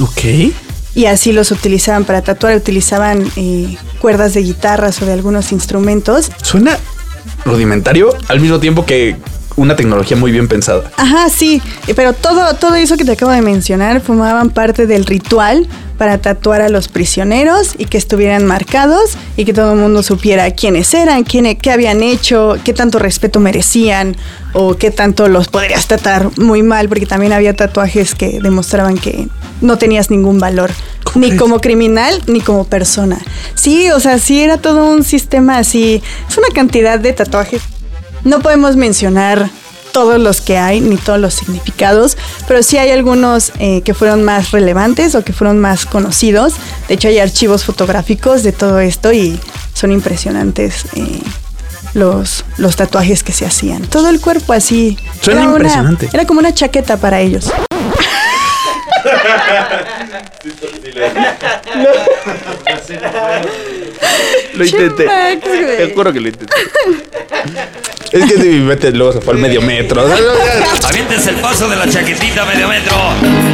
Ok. 0.00 0.24
y 0.94 1.04
así 1.06 1.32
los 1.32 1.50
utilizaban 1.50 2.04
para 2.04 2.22
tatuar. 2.22 2.56
Utilizaban 2.56 3.30
eh, 3.36 3.76
cuerdas 4.00 4.34
de 4.34 4.42
guitarras 4.42 5.02
o 5.02 5.06
de 5.06 5.12
algunos 5.12 5.52
instrumentos. 5.52 6.30
Suena 6.42 6.78
rudimentario 7.44 8.16
al 8.28 8.40
mismo 8.40 8.58
tiempo 8.60 8.84
que 8.86 9.16
una 9.56 9.76
tecnología 9.76 10.16
muy 10.16 10.32
bien 10.32 10.48
pensada. 10.48 10.90
Ajá, 10.96 11.28
sí, 11.28 11.62
pero 11.94 12.12
todo, 12.12 12.54
todo 12.54 12.74
eso 12.74 12.96
que 12.96 13.04
te 13.04 13.12
acabo 13.12 13.32
de 13.32 13.42
mencionar 13.42 14.00
formaban 14.00 14.50
parte 14.50 14.86
del 14.86 15.04
ritual 15.06 15.66
para 15.98 16.18
tatuar 16.18 16.62
a 16.62 16.68
los 16.68 16.88
prisioneros 16.88 17.74
y 17.78 17.84
que 17.84 17.96
estuvieran 17.96 18.44
marcados 18.44 19.16
y 19.36 19.44
que 19.44 19.52
todo 19.52 19.74
el 19.74 19.78
mundo 19.78 20.02
supiera 20.02 20.50
quiénes 20.50 20.92
eran, 20.94 21.22
quién, 21.22 21.56
qué 21.56 21.70
habían 21.70 22.02
hecho, 22.02 22.56
qué 22.64 22.72
tanto 22.72 22.98
respeto 22.98 23.38
merecían 23.38 24.16
o 24.52 24.76
qué 24.76 24.90
tanto 24.90 25.28
los 25.28 25.48
podrías 25.48 25.86
tratar 25.86 26.36
muy 26.38 26.62
mal, 26.62 26.88
porque 26.88 27.06
también 27.06 27.32
había 27.32 27.54
tatuajes 27.54 28.16
que 28.16 28.40
demostraban 28.40 28.98
que 28.98 29.28
no 29.60 29.78
tenías 29.78 30.10
ningún 30.10 30.40
valor, 30.40 30.72
¿Cómo 31.04 31.24
ni 31.24 31.36
como 31.36 31.60
criminal 31.60 32.20
ni 32.26 32.40
como 32.40 32.64
persona. 32.64 33.20
Sí, 33.54 33.90
o 33.92 34.00
sea, 34.00 34.18
sí 34.18 34.42
era 34.42 34.58
todo 34.58 34.90
un 34.90 35.04
sistema 35.04 35.58
así, 35.58 36.02
es 36.28 36.36
una 36.36 36.48
cantidad 36.52 36.98
de 36.98 37.12
tatuajes 37.12 37.62
no 38.24 38.40
podemos 38.40 38.76
mencionar 38.76 39.50
todos 39.92 40.18
los 40.18 40.40
que 40.40 40.56
hay 40.56 40.80
ni 40.80 40.96
todos 40.96 41.20
los 41.20 41.34
significados, 41.34 42.16
pero 42.48 42.62
sí 42.62 42.78
hay 42.78 42.90
algunos 42.90 43.52
eh, 43.58 43.82
que 43.82 43.92
fueron 43.92 44.24
más 44.24 44.50
relevantes 44.50 45.14
o 45.14 45.22
que 45.22 45.34
fueron 45.34 45.60
más 45.60 45.84
conocidos. 45.84 46.54
De 46.88 46.94
hecho, 46.94 47.08
hay 47.08 47.18
archivos 47.18 47.64
fotográficos 47.64 48.42
de 48.42 48.52
todo 48.52 48.80
esto 48.80 49.12
y 49.12 49.38
son 49.74 49.92
impresionantes 49.92 50.86
eh, 50.94 51.20
los, 51.92 52.44
los 52.56 52.76
tatuajes 52.76 53.22
que 53.22 53.32
se 53.32 53.44
hacían. 53.44 53.82
Todo 53.82 54.08
el 54.08 54.20
cuerpo 54.20 54.54
así. 54.54 54.96
Suena 55.20 55.40
Era 55.42 55.50
una- 55.50 55.56
impresionante. 55.58 56.08
era 56.12 56.24
como 56.26 56.40
una 56.40 56.54
chaqueta 56.54 56.96
para 56.96 57.20
ellos. 57.20 57.52
Lo 64.54 64.64
intenté. 64.64 65.08
Te 65.76 65.92
juro 65.94 66.12
que 66.12 66.20
lo 66.20 66.28
intenté. 66.28 66.54
Es 68.12 68.30
que 68.30 68.38
si 68.38 68.48
mente 68.60 68.92
luego 68.92 69.14
se 69.14 69.22
fue 69.22 69.32
al 69.32 69.40
medio 69.40 69.62
metro. 69.62 70.04
Aviéntense 70.88 71.30
el 71.30 71.36
paso 71.36 71.66
de 71.66 71.76
la 71.76 71.88
chaquetita 71.88 72.44
medio 72.44 72.68
metro. 72.68 72.94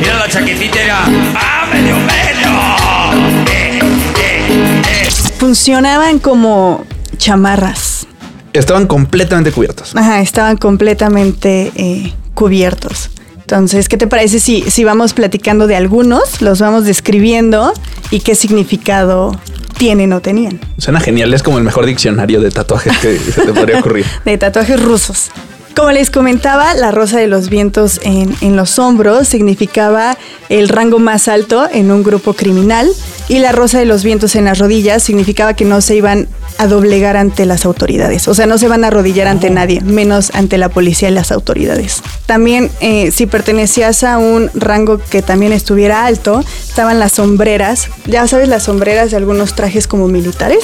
Mira 0.00 0.18
la 0.18 0.28
chaquetita, 0.28 0.80
era 0.82 1.04
¡Ah, 1.34 1.68
medio 1.72 1.94
metro! 1.96 3.52
Eh, 3.52 3.78
eh, 4.18 4.82
eh. 4.84 5.08
Funcionaban 5.38 6.18
como 6.18 6.84
chamarras. 7.18 8.08
Estaban 8.52 8.88
completamente 8.88 9.52
cubiertos. 9.52 9.94
Ajá, 9.94 10.20
estaban 10.20 10.56
completamente 10.56 11.70
eh, 11.76 12.12
cubiertos. 12.34 13.10
Entonces, 13.36 13.88
¿qué 13.88 13.96
te 13.96 14.08
parece 14.08 14.40
si, 14.40 14.62
si 14.68 14.82
vamos 14.82 15.14
platicando 15.14 15.68
de 15.68 15.76
algunos, 15.76 16.42
los 16.42 16.60
vamos 16.60 16.84
describiendo 16.84 17.72
y 18.10 18.20
qué 18.20 18.34
significado 18.34 19.38
tienen 19.78 20.12
o 20.12 20.20
tenían? 20.20 20.60
Suena 20.76 21.00
genial. 21.00 21.32
Es 21.32 21.42
como 21.42 21.58
el 21.58 21.64
mejor 21.64 21.86
diccionario 21.86 22.40
de 22.40 22.50
tatuajes 22.50 22.98
que 22.98 23.18
se 23.32 23.42
te 23.42 23.52
podría 23.52 23.78
ocurrir. 23.78 24.04
De 24.24 24.36
tatuajes 24.36 24.82
rusos. 24.82 25.30
Como 25.74 25.92
les 25.92 26.10
comentaba, 26.10 26.74
la 26.74 26.90
rosa 26.90 27.18
de 27.18 27.28
los 27.28 27.48
vientos 27.48 28.00
en, 28.02 28.34
en 28.40 28.56
los 28.56 28.78
hombros 28.80 29.28
significaba 29.28 30.18
el 30.48 30.68
rango 30.68 30.98
más 30.98 31.28
alto 31.28 31.68
en 31.70 31.90
un 31.90 32.02
grupo 32.02 32.34
criminal 32.34 32.90
y 33.28 33.38
la 33.38 33.52
rosa 33.52 33.78
de 33.78 33.84
los 33.84 34.02
vientos 34.04 34.34
en 34.36 34.44
las 34.44 34.58
rodillas 34.58 35.02
significaba 35.02 35.54
que 35.54 35.64
no 35.64 35.80
se 35.80 35.96
iban 35.96 36.28
a 36.56 36.66
doblegar 36.66 37.16
ante 37.16 37.46
las 37.46 37.64
autoridades. 37.64 38.26
O 38.28 38.34
sea, 38.34 38.46
no 38.46 38.58
se 38.58 38.68
van 38.68 38.84
a 38.84 38.88
arrodillar 38.88 39.28
ante 39.28 39.50
nadie, 39.50 39.80
menos 39.82 40.30
ante 40.34 40.58
la 40.58 40.68
policía 40.70 41.08
y 41.08 41.12
las 41.12 41.30
autoridades. 41.30 42.02
También, 42.26 42.70
eh, 42.80 43.10
si 43.10 43.26
pertenecías 43.26 44.02
a 44.04 44.18
un 44.18 44.50
rango 44.54 44.98
que 44.98 45.22
también 45.22 45.52
estuviera 45.52 46.06
alto, 46.06 46.42
estaban 46.68 46.98
las 46.98 47.12
sombreras. 47.12 47.88
Ya 48.06 48.26
sabes, 48.26 48.48
las 48.48 48.64
sombreras 48.64 49.10
de 49.10 49.18
algunos 49.18 49.54
trajes 49.54 49.86
como 49.86 50.08
militares 50.08 50.60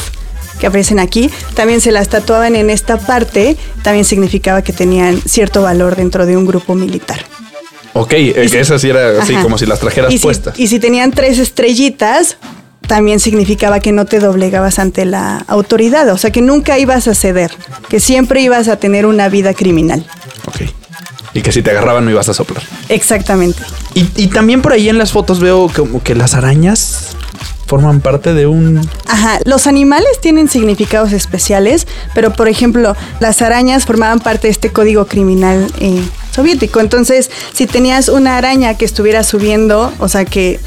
que 0.58 0.68
aparecen 0.68 1.00
aquí, 1.00 1.30
también 1.54 1.80
se 1.80 1.90
las 1.90 2.08
tatuaban 2.08 2.54
en 2.54 2.70
esta 2.70 2.96
parte, 2.96 3.56
también 3.82 4.04
significaba 4.04 4.62
que 4.62 4.72
tenían 4.72 5.20
cierto 5.20 5.62
valor 5.62 5.96
dentro 5.96 6.26
de 6.26 6.36
un 6.36 6.46
grupo 6.46 6.76
militar. 6.76 7.24
Ok, 7.94 8.12
eh, 8.12 8.48
que 8.50 8.60
esa 8.60 8.78
sí 8.78 8.90
era 8.90 9.22
así 9.22 9.34
Ajá. 9.34 9.42
como 9.42 9.56
si 9.56 9.66
las 9.66 9.80
trajeras 9.80 10.12
y 10.12 10.18
si, 10.18 10.22
puestas. 10.22 10.58
Y 10.58 10.66
si 10.66 10.80
tenían 10.80 11.12
tres 11.12 11.38
estrellitas, 11.38 12.36
también 12.86 13.20
significaba 13.20 13.80
que 13.80 13.92
no 13.92 14.04
te 14.04 14.18
doblegabas 14.18 14.78
ante 14.78 15.04
la 15.04 15.44
autoridad, 15.46 16.08
o 16.10 16.18
sea 16.18 16.30
que 16.30 16.42
nunca 16.42 16.78
ibas 16.78 17.08
a 17.08 17.14
ceder, 17.14 17.52
que 17.88 18.00
siempre 18.00 18.42
ibas 18.42 18.68
a 18.68 18.76
tener 18.76 19.06
una 19.06 19.28
vida 19.28 19.54
criminal. 19.54 20.04
Ok. 20.46 20.62
Y 21.34 21.42
que 21.42 21.50
si 21.50 21.62
te 21.62 21.70
agarraban 21.70 22.04
no 22.04 22.10
ibas 22.10 22.28
a 22.28 22.34
soplar. 22.34 22.62
Exactamente. 22.88 23.62
Y, 23.94 24.08
y 24.16 24.26
también 24.28 24.60
por 24.60 24.72
ahí 24.72 24.88
en 24.88 24.98
las 24.98 25.12
fotos 25.12 25.40
veo 25.40 25.70
como 25.74 26.02
que 26.02 26.14
las 26.14 26.34
arañas 26.34 27.16
forman 27.66 28.00
parte 28.00 28.34
de 28.34 28.46
un... 28.46 28.88
Ajá, 29.06 29.38
los 29.44 29.66
animales 29.66 30.20
tienen 30.20 30.48
significados 30.48 31.12
especiales, 31.12 31.86
pero 32.14 32.32
por 32.32 32.48
ejemplo, 32.48 32.96
las 33.20 33.42
arañas 33.42 33.86
formaban 33.86 34.20
parte 34.20 34.48
de 34.48 34.52
este 34.52 34.70
código 34.70 35.06
criminal 35.06 35.72
eh, 35.80 36.02
soviético. 36.34 36.80
Entonces, 36.80 37.30
si 37.52 37.66
tenías 37.66 38.08
una 38.08 38.36
araña 38.36 38.76
que 38.76 38.84
estuviera 38.84 39.22
subiendo, 39.22 39.92
o 39.98 40.08
sea 40.08 40.24
que 40.24 40.60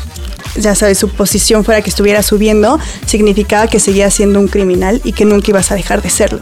ya 0.56 0.74
sabes, 0.76 0.98
su 0.98 1.10
posición 1.10 1.64
fuera 1.64 1.82
que 1.82 1.90
estuviera 1.90 2.24
subiendo, 2.24 2.80
significaba 3.06 3.68
que 3.68 3.80
seguía 3.80 4.10
siendo 4.10 4.40
un 4.40 4.48
criminal 4.48 5.02
y 5.04 5.14
que 5.14 5.26
nunca 5.26 5.52
ibas 5.52 5.72
a 5.72 5.76
dejar 5.76 6.02
de 6.02 6.10
serlo. 6.10 6.40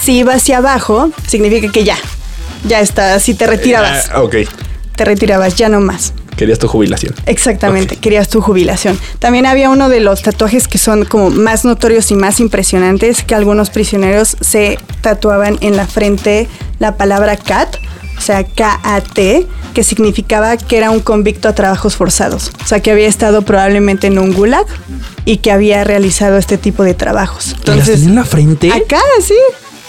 Si 0.00 0.18
iba 0.18 0.34
hacia 0.34 0.58
abajo, 0.58 1.10
significa 1.26 1.72
que 1.72 1.82
ya, 1.82 1.96
ya 2.68 2.80
está, 2.80 3.18
si 3.18 3.34
te 3.34 3.46
retirabas, 3.48 4.10
Ah, 4.12 4.22
ok. 4.22 4.36
te 4.94 5.04
retirabas, 5.04 5.56
ya 5.56 5.68
no 5.68 5.80
más. 5.80 6.12
Querías 6.36 6.60
tu 6.60 6.68
jubilación. 6.68 7.14
Exactamente, 7.26 7.96
querías 7.96 8.28
tu 8.28 8.40
jubilación. 8.40 8.96
También 9.18 9.44
había 9.44 9.70
uno 9.70 9.88
de 9.88 9.98
los 9.98 10.22
tatuajes 10.22 10.68
que 10.68 10.78
son 10.78 11.04
como 11.04 11.30
más 11.30 11.64
notorios 11.64 12.12
y 12.12 12.14
más 12.14 12.38
impresionantes 12.38 13.24
que 13.24 13.34
algunos 13.34 13.70
prisioneros 13.70 14.36
se 14.40 14.78
tatuaban 15.00 15.58
en 15.62 15.74
la 15.76 15.88
frente 15.88 16.46
la 16.78 16.96
palabra 16.96 17.36
CAT, 17.36 17.76
o 18.18 18.20
sea, 18.20 18.44
K-A-T, 18.44 19.46
que 19.74 19.84
significaba 19.84 20.56
que 20.56 20.76
era 20.76 20.90
un 20.90 21.00
convicto 21.00 21.48
a 21.48 21.54
trabajos 21.54 21.96
forzados. 21.96 22.50
O 22.62 22.66
sea, 22.66 22.80
que 22.80 22.90
había 22.90 23.06
estado 23.08 23.42
probablemente 23.42 24.08
en 24.08 24.18
un 24.18 24.32
gulag 24.34 24.66
y 25.24 25.38
que 25.38 25.52
había 25.52 25.84
realizado 25.84 26.36
este 26.36 26.58
tipo 26.58 26.82
de 26.82 26.94
trabajos. 26.94 27.54
¿Y 27.64 27.70
las 27.70 27.86
tenía 27.86 28.08
en 28.08 28.14
la 28.16 28.24
frente? 28.24 28.72
acá, 28.72 29.00
sí, 29.22 29.34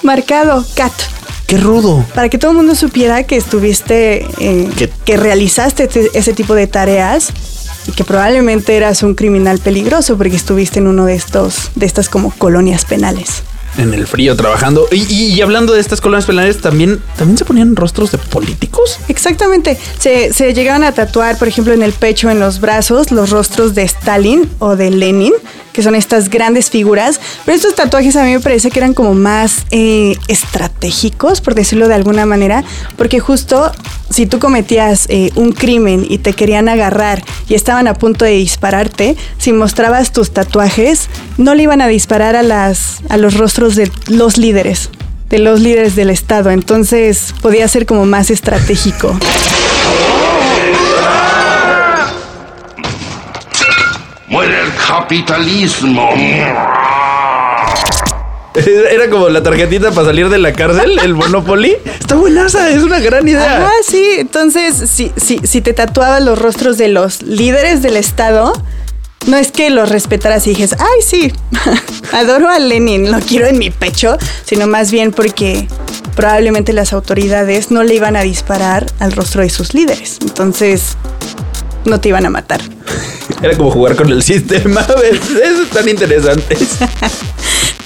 marcado 0.04 0.63
CAT 0.76 0.94
¡Qué 1.48 1.58
rudo! 1.58 2.06
para 2.13 2.30
que 2.30 2.38
todo 2.38 2.52
el 2.52 2.58
mundo 2.58 2.76
supiera 2.76 3.24
que 3.24 3.36
estuviste, 3.36 4.26
eh, 4.39 4.70
Que- 5.06 5.18
realizaste 5.18 5.88
te- 5.88 6.10
ese 6.13 6.34
tipo 6.34 6.54
de 6.54 6.68
tareas 6.68 7.30
y 7.88 7.92
que 7.94 8.04
probablemente 8.04 8.78
eras 8.78 9.02
un 9.02 9.15
criminal 9.15 9.58
peligroso 9.60 10.15
porque 10.18 10.36
estuviste 10.36 10.78
en 10.80 10.86
uno 10.88 11.06
de 11.06 11.15
estos, 11.15 11.72
de 11.76 11.88
estas 11.88 12.08
como 12.10 12.30
colonias 12.32 12.86
penales. 12.86 13.42
En 13.77 13.93
el 13.93 14.08
frío 14.08 14.36
trabajando. 14.36 14.88
Y, 14.91 15.03
y- 15.13 15.41
hablando 15.41 15.73
de 15.73 15.79
estas 15.79 16.01
colonias 16.01 16.25
penales, 16.25 16.60
también, 16.60 17.01
también 17.17 17.38
se 17.38 17.45
ponían 17.45 17.75
rostros 17.75 18.12
de 18.12 18.17
políticos. 18.17 18.97
Exactamente. 19.08 19.77
Se, 19.99 20.34
se 20.34 20.53
llegaban 20.53 20.84
a 20.84 20.91
tatuar, 20.93 21.38
por 21.38 21.47
ejemplo, 21.47 21.73
en 21.73 21.84
el 21.84 21.93
pecho, 21.93 22.29
en 22.29 22.39
los 22.39 22.60
brazos, 22.60 23.12
los 23.12 23.29
rostros 23.29 23.75
de 23.75 23.84
Stalin 23.84 24.49
o 24.60 24.75
de 24.75 24.89
Lenin, 24.91 25.34
que 25.80 25.84
son 25.84 25.96
estas 25.96 26.30
grandes 26.30 26.70
figuras. 26.70 27.22
Pero 27.46 27.56
estos 27.56 27.74
tatuajes 27.74 28.18
a 28.18 28.26
mí 28.26 28.34
me 28.34 28.42
parece 28.42 28.70
que 28.70 28.80
eran 28.80 28.94
como 28.94 29.13
más 29.13 29.65
eh, 29.72 30.18
estratégicos, 30.28 31.39
por 31.39 31.56
decirlo 31.56 31.88
de 31.88 31.96
alguna 31.96 32.26
manera, 32.26 32.65
porque 32.98 33.22
justo 33.22 33.72
si 34.10 34.26
tú 34.26 34.39
cometías 34.39 35.06
eh, 35.08 35.32
un 35.36 35.54
crimen 35.54 36.06
y 36.10 36.18
te 36.18 36.34
querían 36.34 36.68
agarrar 36.68 37.24
y 37.48 37.54
estaban 37.54 37.88
a 37.88 37.94
punto 37.94 38.26
de 38.26 38.32
dispararte, 38.32 39.15
si 39.38 39.54
mostrabas 39.54 40.12
tus 40.12 40.32
tatuajes, 40.32 41.08
no 41.38 41.56
le 41.56 41.63
iban 41.63 41.80
a 41.80 41.88
disparar 41.88 42.36
a, 42.36 42.44
las, 42.44 42.98
a 43.08 43.15
los 43.15 43.36
rostros 43.36 43.78
de 43.78 43.89
los 44.08 44.38
líderes 44.38 44.89
de 45.30 45.38
los 45.38 45.62
líderes 45.62 45.96
del 45.96 46.10
Estado, 46.10 46.50
entonces 46.50 47.36
podía 47.39 47.68
ser 47.68 47.86
como 47.86 48.08
más 48.08 48.32
estratégico. 48.32 49.15
¡Muere 54.30 54.62
el 54.62 54.72
capitalismo! 54.88 56.10
Era 58.92 59.10
como 59.10 59.28
la 59.30 59.42
tarjetita 59.42 59.92
para 59.92 60.08
salir 60.08 60.30
de 60.30 60.38
la 60.38 60.54
cárcel, 60.54 61.00
el 61.04 61.15
Monopoly. 61.15 61.78
Está 62.00 62.13
buenaza, 62.15 62.70
es 62.70 62.84
una 62.84 63.00
gran 63.00 63.28
idea. 63.28 63.65
Ah, 63.65 63.72
sí, 63.84 64.06
entonces 64.20 64.89
si, 64.89 65.12
si, 65.15 65.39
si 65.44 65.62
te 65.62 65.74
tatuabas 65.74 66.22
los 66.22 66.38
rostros 66.38 66.78
de 66.78 66.89
los 66.89 67.24
líderes 67.24 67.82
del 67.82 67.98
Estado, 67.98 68.54
no 69.26 69.38
es 69.38 69.52
que 69.52 69.72
los 69.72 69.89
respetaras 69.89 70.46
y 70.46 70.52
dijes, 70.52 70.76
ay, 70.78 71.02
sí, 71.04 71.34
adoro 72.12 72.50
a 72.50 72.60
Lenin, 72.60 73.12
lo 73.12 73.20
quiero 73.22 73.48
en 73.48 73.58
mi 73.58 73.72
pecho, 73.72 74.18
sino 74.46 74.68
más 74.68 74.92
bien 74.92 75.12
porque 75.12 75.68
probablemente 76.15 76.72
las 76.74 76.94
autoridades 76.94 77.72
no 77.72 77.84
le 77.84 77.96
iban 77.96 78.15
a 78.15 78.22
disparar 78.22 78.86
al 79.00 79.12
rostro 79.12 79.42
de 79.42 79.50
sus 79.50 79.74
líderes. 79.74 80.20
Entonces, 80.22 80.98
no 81.86 82.00
te 82.00 82.10
iban 82.10 82.28
a 82.28 82.30
matar. 82.30 82.62
Era 83.41 83.56
como 83.58 83.71
jugar 83.71 83.95
con 83.95 84.10
el 84.10 84.21
sistema. 84.23 84.82
Eso 85.12 85.63
es 85.63 85.69
tan 85.69 85.88
interesante. 85.88 86.58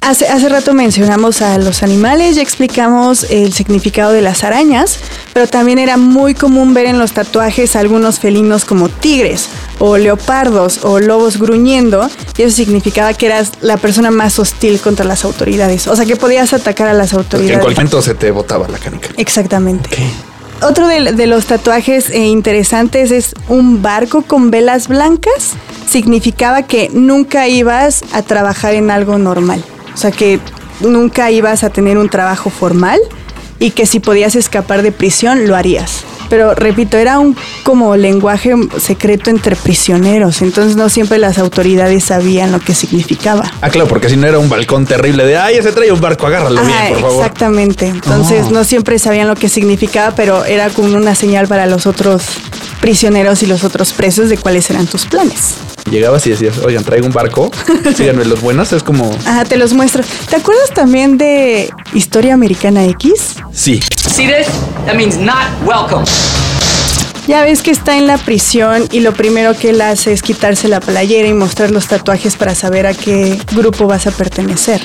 Hace, 0.01 0.27
hace 0.27 0.49
rato 0.49 0.73
mencionamos 0.73 1.41
a 1.41 1.57
los 1.59 1.81
animales, 1.81 2.35
ya 2.35 2.41
explicamos 2.41 3.23
el 3.29 3.53
significado 3.53 4.11
de 4.11 4.21
las 4.21 4.43
arañas, 4.43 4.99
pero 5.31 5.47
también 5.47 5.79
era 5.79 5.95
muy 5.95 6.33
común 6.33 6.73
ver 6.73 6.87
en 6.87 6.99
los 6.99 7.13
tatuajes 7.13 7.77
algunos 7.77 8.19
felinos 8.19 8.65
como 8.65 8.89
tigres 8.89 9.47
o 9.79 9.95
leopardos 9.97 10.81
o 10.83 10.99
lobos 10.99 11.37
gruñendo, 11.37 12.09
y 12.35 12.41
eso 12.41 12.53
significaba 12.53 13.13
que 13.13 13.27
eras 13.27 13.53
la 13.61 13.77
persona 13.77 14.11
más 14.11 14.39
hostil 14.39 14.81
contra 14.81 15.05
las 15.05 15.23
autoridades, 15.23 15.87
o 15.87 15.95
sea 15.95 16.05
que 16.05 16.17
podías 16.17 16.51
atacar 16.51 16.89
a 16.89 16.93
las 16.93 17.11
Que 17.11 17.15
en 17.15 17.19
autoridades. 17.21 17.59
cualquier 17.59 17.85
momento 17.85 18.01
se 18.01 18.13
te 18.13 18.29
botaba 18.31 18.67
la 18.67 18.79
canica. 18.79 19.07
Exactamente. 19.15 19.89
Otro 20.61 20.87
de, 20.87 21.27
los 21.27 21.45
tatuajes 21.45 22.09
eh, 22.09 22.25
interesantes 22.25 23.11
es 23.11 23.35
un 23.49 23.81
barco 23.81 24.21
con 24.21 24.51
velas 24.51 24.87
blancas. 24.87 25.53
Significaba 25.87 26.63
que 26.63 26.89
nunca 26.93 27.47
ibas 27.47 28.03
a 28.13 28.21
trabajar 28.21 28.73
en 28.73 28.89
algo 28.89 29.17
normal. 29.17 29.63
O 29.93 29.97
sea, 29.97 30.11
que 30.11 30.39
nunca 30.79 31.31
ibas 31.31 31.63
a 31.63 31.69
tener 31.69 31.97
un 31.97 32.09
trabajo 32.09 32.49
formal 32.49 32.99
y 33.59 33.71
que 33.71 33.85
si 33.85 33.99
podías 33.99 34.35
escapar 34.35 34.81
de 34.81 34.91
prisión 34.91 35.47
lo 35.47 35.55
harías. 35.55 36.02
Pero 36.33 36.55
repito, 36.55 36.97
era 36.97 37.19
un 37.19 37.37
como 37.61 37.95
lenguaje 37.95 38.55
secreto 38.79 39.29
entre 39.29 39.55
prisioneros, 39.55 40.41
entonces 40.41 40.75
no 40.75 40.89
siempre 40.89 41.19
las 41.19 41.37
autoridades 41.37 42.05
sabían 42.05 42.51
lo 42.51 42.59
que 42.59 42.73
significaba. 42.73 43.43
Ah, 43.61 43.69
claro, 43.69 43.87
porque 43.87 44.09
si 44.09 44.17
no 44.17 44.25
era 44.25 44.39
un 44.39 44.49
balcón 44.49 44.87
terrible 44.87 45.25
de, 45.25 45.37
ay, 45.37 45.57
ese 45.57 45.71
trae 45.71 45.91
un 45.91 46.01
barco, 46.01 46.25
agárralo 46.25 46.59
Ajá, 46.59 46.67
bien, 46.67 46.93
por 46.93 47.01
favor. 47.01 47.15
Exactamente. 47.23 47.85
Entonces 47.85 48.47
Oh. 48.47 48.51
no 48.51 48.63
siempre 48.63 48.97
sabían 48.97 49.27
lo 49.27 49.35
que 49.35 49.47
significaba, 49.47 50.15
pero 50.15 50.43
era 50.43 50.69
como 50.71 50.97
una 50.97 51.13
señal 51.13 51.47
para 51.47 51.67
los 51.67 51.85
otros 51.85 52.23
prisioneros 52.81 53.43
y 53.43 53.45
los 53.45 53.63
otros 53.63 53.93
presos 53.93 54.29
de 54.29 54.37
cuáles 54.39 54.67
eran 54.71 54.87
tus 54.87 55.05
planes. 55.05 55.57
Llegabas 55.89 56.25
y 56.27 56.31
decías, 56.31 56.57
oigan, 56.59 56.83
traigo 56.83 57.05
un 57.05 57.13
barco, 57.13 57.51
síganme 57.95 58.25
los 58.25 58.41
buenos, 58.41 58.71
es 58.73 58.81
como, 58.83 59.15
Ajá, 59.25 59.45
te 59.45 59.57
los 59.57 59.73
muestro. 59.73 60.03
¿Te 60.29 60.35
acuerdas 60.37 60.71
también 60.73 61.17
de 61.17 61.69
Historia 61.93 62.33
Americana 62.33 62.85
X? 62.85 63.35
sí. 63.51 63.79
See 64.13 64.27
this? 64.27 64.47
That 64.85 64.95
means 64.95 65.17
not 65.17 65.47
welcome. 65.65 66.05
Ya 67.27 67.41
ves 67.43 67.61
que 67.63 67.71
está 67.71 67.97
en 67.97 68.05
la 68.05 68.17
prisión 68.17 68.85
y 68.91 68.99
lo 68.99 69.13
primero 69.13 69.55
que 69.57 69.69
él 69.69 69.79
hace 69.81 70.11
es 70.11 70.21
quitarse 70.21 70.67
la 70.67 70.81
playera 70.81 71.27
y 71.27 71.33
mostrar 71.33 71.71
los 71.71 71.87
tatuajes 71.87 72.35
para 72.35 72.53
saber 72.53 72.85
a 72.85 72.93
qué 72.93 73.39
grupo 73.53 73.87
vas 73.87 74.07
a 74.07 74.11
pertenecer. 74.11 74.81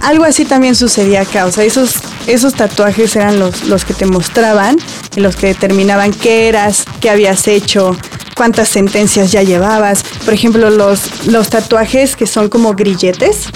Algo 0.00 0.24
así 0.24 0.44
también 0.44 0.74
sucedía 0.74 1.20
acá, 1.22 1.46
o 1.46 1.52
sea, 1.52 1.62
esos, 1.64 1.94
esos 2.26 2.54
tatuajes 2.54 3.14
eran 3.14 3.38
los, 3.38 3.64
los 3.66 3.84
que 3.84 3.94
te 3.94 4.04
mostraban 4.04 4.76
y 5.14 5.20
los 5.20 5.36
que 5.36 5.46
determinaban 5.46 6.12
qué 6.12 6.48
eras, 6.48 6.84
qué 7.00 7.08
habías 7.08 7.46
hecho, 7.46 7.96
cuántas 8.40 8.70
sentencias 8.70 9.32
ya 9.32 9.42
llevabas. 9.42 10.02
Por 10.24 10.32
ejemplo, 10.32 10.70
los, 10.70 11.26
los 11.26 11.50
tatuajes 11.50 12.16
que 12.16 12.26
son 12.26 12.48
como 12.48 12.72
grilletes, 12.72 13.50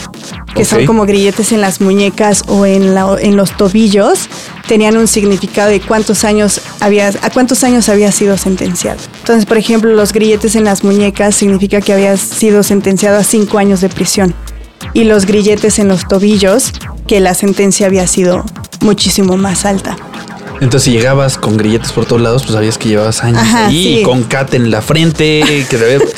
que 0.55 0.67
son 0.67 0.85
como 0.85 1.07
grilletes 1.07 1.53
en 1.53 1.63
las 1.63 1.81
muñecas 1.81 2.43
o 2.49 2.67
en, 2.67 2.95
la- 2.95 3.17
en 3.19 3.35
los 3.35 3.57
tobillos, 3.57 4.29
tenían 4.69 4.99
un 4.99 5.07
significado 5.07 5.71
de 5.71 5.81
cuántos 5.81 6.23
años 6.25 6.61
habías, 6.81 7.17
a 7.23 7.31
cuántos 7.31 7.65
años 7.65 7.89
habías 7.89 8.15
sido 8.15 8.37
sentenciado. 8.37 8.99
Entonces, 9.21 9.47
por 9.47 9.57
ejemplo, 9.57 9.91
los 9.95 10.13
grilletes 10.13 10.55
en 10.55 10.65
las 10.65 10.85
muñecas 10.85 11.35
significa 11.35 11.81
que 11.81 11.95
habías 11.95 12.21
sido 12.21 12.63
sentenciado 12.63 13.17
a 13.19 13.25
cinco 13.25 13.57
años 13.57 13.81
de 13.81 13.89
prisión. 13.89 14.35
Y 14.93 15.05
los 15.05 15.25
grilletes 15.25 15.79
en 15.79 15.89
los 15.89 16.07
tobillos, 16.07 16.73
que 17.07 17.21
la 17.21 17.33
sentencia 17.33 17.87
había 17.87 18.07
sido 18.07 18.45
muchísimo 18.83 19.39
más 19.39 19.65
alta. 19.65 19.97
Entonces, 20.61 20.83
si 20.85 20.93
llegabas 20.93 21.37
con 21.39 21.57
grilletes 21.57 21.93
por 21.93 22.07
todos 22.07 22.23
lados, 22.23 22.43
pues 22.43 22.55
sabías 22.55 22.79
que 22.79 22.89
llevabas 22.89 23.23
años 23.23 23.41
Ajá, 23.43 23.67
ahí, 23.67 23.97
sí. 23.99 24.03
con 24.03 24.23
cat 24.25 24.55
en 24.55 24.71
la 24.71 24.83
frente, 24.83 25.43
que 25.69 25.77
ve. 25.77 25.99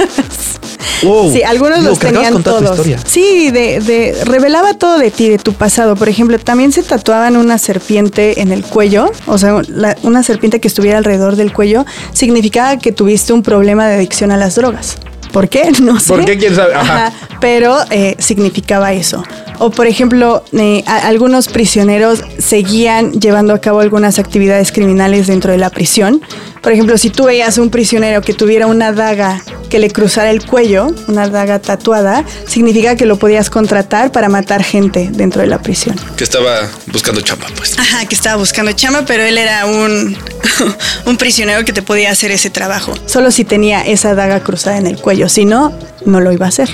Wow. 1.03 1.31
Sí, 1.31 1.43
algunos 1.43 1.81
Digo, 1.81 1.91
los 1.91 1.99
tenían 1.99 2.43
todos. 2.43 2.71
historia. 2.71 2.99
Sí, 3.07 3.51
de, 3.51 3.81
de- 3.81 4.25
revelaba 4.25 4.73
todo 4.75 4.99
de 4.99 5.11
ti, 5.11 5.29
de 5.29 5.37
tu 5.37 5.53
pasado. 5.53 5.95
Por 5.95 6.09
ejemplo, 6.09 6.39
también 6.39 6.73
se 6.73 6.83
tatuaban 6.83 7.37
una 7.37 7.59
serpiente 7.59 8.41
en 8.41 8.51
el 8.51 8.63
cuello, 8.65 9.13
o 9.27 9.37
sea, 9.37 9.61
la- 9.69 9.95
una 10.03 10.23
serpiente 10.23 10.59
que 10.59 10.69
estuviera 10.69 10.97
alrededor 10.97 11.37
del 11.37 11.53
cuello, 11.53 11.85
significaba 12.15 12.79
que 12.79 12.93
tuviste 12.93 13.35
un 13.35 13.43
problema 13.43 13.87
de 13.87 13.97
adicción 13.97 14.31
a 14.33 14.39
las 14.39 14.55
drogas. 14.55 14.97
¿Por 15.37 15.51
qué? 15.51 15.71
No 15.83 16.01
sé. 16.01 16.09
¿Por 16.09 16.25
qué? 16.25 16.39
¿Quién 16.39 16.55
sabe? 16.57 16.73
Ajá. 16.75 17.13
pero 17.43 17.77
eh, 17.91 18.17
significaba 18.19 18.95
eso. 18.95 19.23
O 19.59 19.71
por 19.71 19.87
ejemplo, 19.87 20.43
eh, 20.53 20.83
a- 20.87 21.07
algunos 21.09 21.49
prisioneros 21.49 22.25
seguían 22.39 23.13
llevando 23.13 23.53
a 23.53 23.59
cabo 23.61 23.81
algunas 23.81 24.19
actividades 24.19 24.73
criminales 24.73 25.27
dentro 25.27 25.53
de 25.53 25.59
la 25.59 25.69
prisión. 25.69 26.23
Por 26.63 26.73
ejemplo, 26.73 26.97
si 26.97 27.11
tú 27.11 27.25
veías 27.25 27.59
un 27.59 27.69
prisionero 27.69 28.23
que 28.23 28.33
tuviera 28.33 28.67
una 28.67 28.93
daga 28.93 29.43
que 29.69 29.79
le 29.79 29.91
cruzara 29.91 30.31
el 30.31 30.45
cuello, 30.45 30.89
una 31.09 31.29
daga 31.29 31.59
tatuada, 31.59 32.25
significa 32.47 32.97
que 32.97 33.07
lo 33.07 33.17
podías 33.19 33.51
contratar 33.51 34.13
para 34.13 34.29
matar 34.29 34.63
gente 34.63 35.09
dentro 35.13 35.43
de 35.43 35.49
la 35.49 35.61
prisión. 35.61 35.97
Que 36.17 36.25
estaba 36.25 36.69
buscando 36.87 37.21
chamba, 37.21 37.47
pues. 37.57 37.79
Ajá, 37.79 38.07
que 38.07 38.15
estaba 38.15 38.37
buscando 38.37 38.73
chamba, 38.73 39.05
pero 39.07 39.23
él 39.23 39.39
era 39.39 39.67
un, 39.67 40.17
un 41.07 41.17
prisionero 41.17 41.65
que 41.65 41.73
te 41.73 41.83
podía 41.83 42.11
hacer 42.11 42.31
ese 42.31 42.51
trabajo. 42.51 42.95
Solo 43.07 43.31
si 43.31 43.45
tenía 43.45 43.83
esa 43.83 44.15
daga 44.15 44.41
cruzada 44.41 44.79
en 44.79 44.87
el 44.87 44.99
cuello, 44.99 45.29
si 45.29 45.45
no, 45.45 45.73
no 46.05 46.21
lo 46.21 46.33
iba 46.33 46.47
a 46.47 46.49
hacer. 46.49 46.69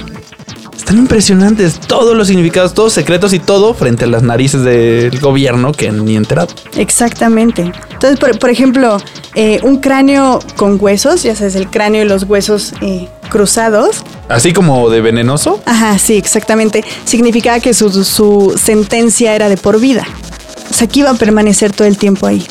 Están 0.77 0.99
impresionantes 0.99 1.79
todos 1.79 2.17
los 2.17 2.27
significados, 2.27 2.75
todos 2.75 2.93
secretos 2.93 3.33
y 3.33 3.39
todo 3.39 3.73
frente 3.73 4.05
a 4.05 4.09
las 4.09 4.23
narices 4.23 4.63
del 4.65 5.17
gobierno 5.21 5.71
que 5.73 5.93
ni 5.93 6.17
enterado. 6.17 6.49
Exactamente. 6.77 7.71
Entonces, 7.93 8.19
por, 8.19 8.37
por 8.39 8.51
ejemplo, 8.51 8.99
eh, 9.35 9.61
un 9.62 9.79
cráneo 9.79 10.40
con 10.57 10.79
huesos, 10.81 11.23
ya 11.23 11.35
sabes, 11.35 11.55
el 11.55 11.68
cráneo 11.71 12.03
y 12.05 12.09
los 12.09 12.25
huesos 12.25 12.75
eh, 12.81 13.09
cruzados. 13.31 14.03
Así 14.29 14.53
como 14.53 14.90
de 14.90 15.01
venenoso. 15.01 15.61
Ajá, 15.66 15.99
sí, 15.99 16.14
exactamente. 16.16 16.85
Significaba 17.05 17.61
que 17.61 17.75
su, 17.75 18.05
su 18.05 18.55
sentencia 18.62 19.35
era 19.35 19.49
de 19.49 19.57
por 19.57 19.81
vida. 19.81 20.07
O 20.71 20.75
sea, 20.75 20.87
que 20.87 21.01
iba 21.01 21.11
a 21.11 21.14
permanecer 21.14 21.73
todo 21.73 21.88
el 21.88 21.97
tiempo 21.99 22.27
ahí. 22.27 22.47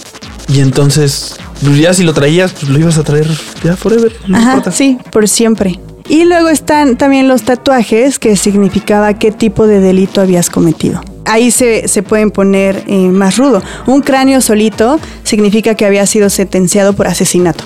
Y 0.47 0.59
entonces, 0.59 1.35
pues 1.63 1.77
ya 1.77 1.93
si 1.93 2.03
lo 2.03 2.13
traías, 2.13 2.51
pues 2.51 2.69
lo 2.69 2.77
ibas 2.79 2.97
a 2.97 3.03
traer 3.03 3.27
ya 3.63 3.75
forever. 3.75 4.13
No 4.27 4.37
Ajá, 4.37 4.49
importa. 4.55 4.71
sí, 4.71 4.97
por 5.11 5.27
siempre. 5.27 5.79
Y 6.09 6.25
luego 6.25 6.49
están 6.49 6.97
también 6.97 7.27
los 7.27 7.43
tatuajes, 7.43 8.19
que 8.19 8.35
significaba 8.35 9.13
qué 9.13 9.31
tipo 9.31 9.65
de 9.65 9.79
delito 9.79 10.19
habías 10.19 10.49
cometido. 10.49 11.01
Ahí 11.25 11.51
se, 11.51 11.87
se 11.87 12.03
pueden 12.03 12.31
poner 12.31 12.83
eh, 12.87 13.07
más 13.09 13.37
rudo. 13.37 13.61
Un 13.87 14.01
cráneo 14.01 14.41
solito 14.41 14.99
significa 15.23 15.75
que 15.75 15.85
había 15.85 16.05
sido 16.05 16.29
sentenciado 16.29 16.93
por 16.93 17.07
asesinato. 17.07 17.63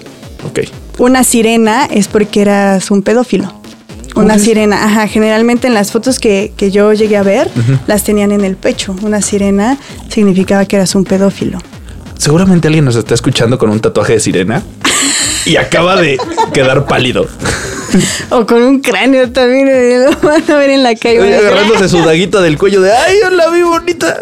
Ok. 0.47 0.61
Una 0.97 1.23
sirena 1.23 1.85
es 1.85 2.07
porque 2.07 2.41
eras 2.41 2.91
un 2.91 3.01
pedófilo. 3.01 3.51
Una 4.15 4.39
sirena, 4.39 4.85
ajá, 4.85 5.07
generalmente 5.07 5.67
en 5.67 5.73
las 5.73 5.91
fotos 5.91 6.19
que, 6.19 6.53
que 6.55 6.71
yo 6.71 6.93
llegué 6.93 7.17
a 7.17 7.23
ver, 7.23 7.49
las 7.85 8.05
tenían 8.05 8.31
en 8.31 8.45
el 8.45 8.55
pecho. 8.55 8.95
Una 9.01 9.21
sirena 9.21 9.77
significaba 10.07 10.63
que 10.65 10.77
eras 10.77 10.95
un 10.95 11.03
pedófilo. 11.03 11.59
Seguramente 12.17 12.67
alguien 12.67 12.85
nos 12.85 12.95
está 12.95 13.13
escuchando 13.13 13.57
con 13.57 13.69
un 13.69 13.81
tatuaje 13.81 14.13
de 14.13 14.19
sirena 14.21 14.63
y 15.45 15.57
acaba 15.57 15.99
de 15.99 16.17
quedar 16.53 16.85
pálido. 16.85 17.27
O 18.29 18.45
con 18.45 18.61
un 18.61 18.79
cráneo 18.81 19.31
también, 19.31 19.67
lo 20.05 20.11
van 20.21 20.43
a 20.49 20.55
ver 20.55 20.69
en 20.71 20.83
la 20.83 20.95
calle. 20.95 21.19
decir, 21.19 21.35
Agarrándose 21.47 21.89
su 21.89 21.99
daguita 22.03 22.41
del 22.41 22.57
cuello 22.57 22.81
de 22.81 22.91
¡ay, 22.91 23.17
yo 23.21 23.29
la 23.29 23.49
vi 23.49 23.61
bonita! 23.61 24.19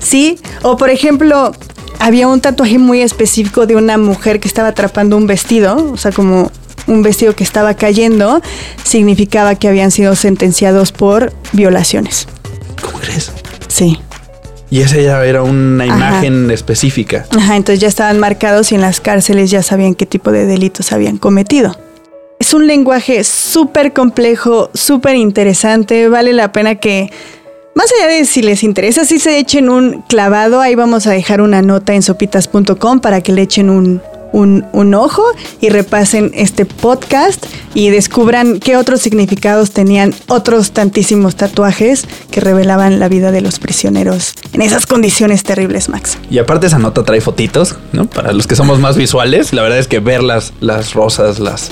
Sí, 0.00 0.38
o 0.62 0.76
por 0.76 0.90
ejemplo, 0.90 1.52
había 1.98 2.28
un 2.28 2.40
tatuaje 2.40 2.78
muy 2.78 3.02
específico 3.02 3.66
de 3.66 3.76
una 3.76 3.98
mujer 3.98 4.40
que 4.40 4.48
estaba 4.48 4.68
atrapando 4.68 5.16
un 5.16 5.26
vestido, 5.26 5.90
o 5.92 5.96
sea, 5.96 6.12
como 6.12 6.50
un 6.86 7.02
vestido 7.02 7.34
que 7.34 7.44
estaba 7.44 7.74
cayendo, 7.74 8.40
significaba 8.84 9.54
que 9.54 9.68
habían 9.68 9.90
sido 9.90 10.14
sentenciados 10.16 10.92
por 10.92 11.32
violaciones. 11.52 12.26
¿Cómo 12.82 12.98
crees? 12.98 13.30
Sí. 13.68 13.98
Y 14.70 14.82
esa 14.82 14.96
ya 14.98 15.24
era 15.24 15.42
una 15.42 15.84
Ajá. 15.84 15.94
imagen 15.96 16.50
específica. 16.50 17.26
Ajá, 17.36 17.56
entonces 17.56 17.80
ya 17.80 17.88
estaban 17.88 18.18
marcados 18.20 18.70
y 18.72 18.76
en 18.76 18.80
las 18.80 19.00
cárceles 19.00 19.50
ya 19.50 19.62
sabían 19.62 19.94
qué 19.94 20.06
tipo 20.06 20.30
de 20.30 20.46
delitos 20.46 20.92
habían 20.92 21.18
cometido. 21.18 21.76
Es 22.50 22.54
un 22.54 22.66
lenguaje 22.66 23.22
súper 23.22 23.92
complejo, 23.92 24.70
súper 24.74 25.14
interesante, 25.14 26.08
vale 26.08 26.32
la 26.32 26.50
pena 26.50 26.74
que, 26.74 27.08
más 27.76 27.86
allá 27.92 28.10
de 28.10 28.24
si 28.24 28.42
les 28.42 28.64
interesa, 28.64 29.04
si 29.04 29.20
se 29.20 29.38
echen 29.38 29.70
un 29.70 30.02
clavado, 30.08 30.60
ahí 30.60 30.74
vamos 30.74 31.06
a 31.06 31.12
dejar 31.12 31.42
una 31.42 31.62
nota 31.62 31.94
en 31.94 32.02
sopitas.com 32.02 32.98
para 32.98 33.20
que 33.20 33.30
le 33.30 33.42
echen 33.42 33.70
un, 33.70 34.02
un, 34.32 34.66
un 34.72 34.94
ojo 34.94 35.22
y 35.60 35.68
repasen 35.68 36.32
este 36.34 36.64
podcast 36.64 37.46
y 37.72 37.90
descubran 37.90 38.58
qué 38.58 38.76
otros 38.76 39.00
significados 39.00 39.70
tenían 39.70 40.12
otros 40.26 40.72
tantísimos 40.72 41.36
tatuajes 41.36 42.04
que 42.32 42.40
revelaban 42.40 42.98
la 42.98 43.08
vida 43.08 43.30
de 43.30 43.42
los 43.42 43.60
prisioneros 43.60 44.34
en 44.52 44.62
esas 44.62 44.86
condiciones 44.86 45.44
terribles, 45.44 45.88
Max. 45.88 46.18
Y 46.30 46.38
aparte 46.38 46.66
esa 46.66 46.80
nota 46.80 47.04
trae 47.04 47.20
fotitos, 47.20 47.76
¿no? 47.92 48.10
Para 48.10 48.32
los 48.32 48.48
que 48.48 48.56
somos 48.56 48.80
más 48.80 48.96
visuales, 48.96 49.52
la 49.52 49.62
verdad 49.62 49.78
es 49.78 49.86
que 49.86 50.00
ver 50.00 50.24
las, 50.24 50.52
las 50.58 50.94
rosas, 50.94 51.38
las, 51.38 51.70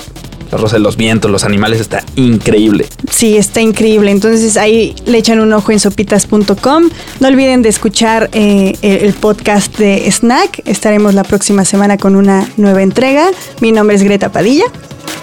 las 0.51 0.61
rosas 0.61 0.73
de 0.73 0.79
los 0.79 0.97
vientos, 0.97 1.29
los 1.29 1.43
animales 1.43 1.79
está 1.79 2.03
increíble. 2.15 2.87
Sí, 3.11 3.37
está 3.37 3.61
increíble. 3.61 4.11
Entonces 4.11 4.57
ahí 4.57 4.95
le 5.05 5.17
echan 5.17 5.39
un 5.39 5.53
ojo 5.53 5.71
en 5.71 5.79
sopitas.com. 5.79 6.89
No 7.19 7.27
olviden 7.27 7.61
de 7.61 7.69
escuchar 7.69 8.29
eh, 8.33 8.75
el, 8.81 8.97
el 9.05 9.13
podcast 9.13 9.77
de 9.77 10.09
Snack. 10.11 10.61
Estaremos 10.65 11.13
la 11.13 11.23
próxima 11.23 11.65
semana 11.65 11.97
con 11.97 12.15
una 12.15 12.49
nueva 12.57 12.81
entrega. 12.81 13.27
Mi 13.61 13.71
nombre 13.71 13.95
es 13.95 14.03
Greta 14.03 14.31
Padilla. 14.31 14.65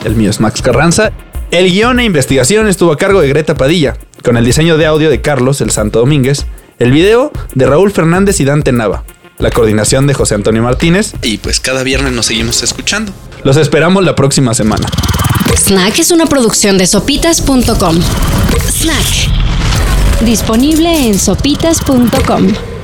El 0.04 0.14
mío 0.14 0.30
es 0.30 0.40
Max 0.40 0.62
Carranza. 0.62 1.12
El 1.50 1.70
guion 1.70 2.00
e 2.00 2.04
investigación 2.04 2.66
estuvo 2.66 2.92
a 2.92 2.96
cargo 2.96 3.20
de 3.20 3.28
Greta 3.28 3.54
Padilla, 3.54 3.96
con 4.24 4.36
el 4.36 4.44
diseño 4.44 4.76
de 4.76 4.86
audio 4.86 5.10
de 5.10 5.20
Carlos 5.20 5.60
El 5.60 5.70
Santo 5.70 6.00
Domínguez, 6.00 6.44
el 6.80 6.90
video 6.90 7.30
de 7.54 7.66
Raúl 7.66 7.92
Fernández 7.92 8.40
y 8.40 8.44
Dante 8.44 8.72
Nava, 8.72 9.04
la 9.38 9.50
coordinación 9.50 10.08
de 10.08 10.14
José 10.14 10.34
Antonio 10.34 10.62
Martínez. 10.62 11.14
Y 11.22 11.38
pues 11.38 11.60
cada 11.60 11.84
viernes 11.84 12.12
nos 12.12 12.26
seguimos 12.26 12.62
escuchando. 12.64 13.12
Los 13.46 13.56
esperamos 13.58 14.04
la 14.04 14.16
próxima 14.16 14.54
semana. 14.54 14.88
Snack 15.56 16.00
es 16.00 16.10
una 16.10 16.26
producción 16.26 16.78
de 16.78 16.86
sopitas.com. 16.88 18.00
Snack. 18.72 20.24
Disponible 20.24 21.06
en 21.06 21.16
sopitas.com. 21.16 22.75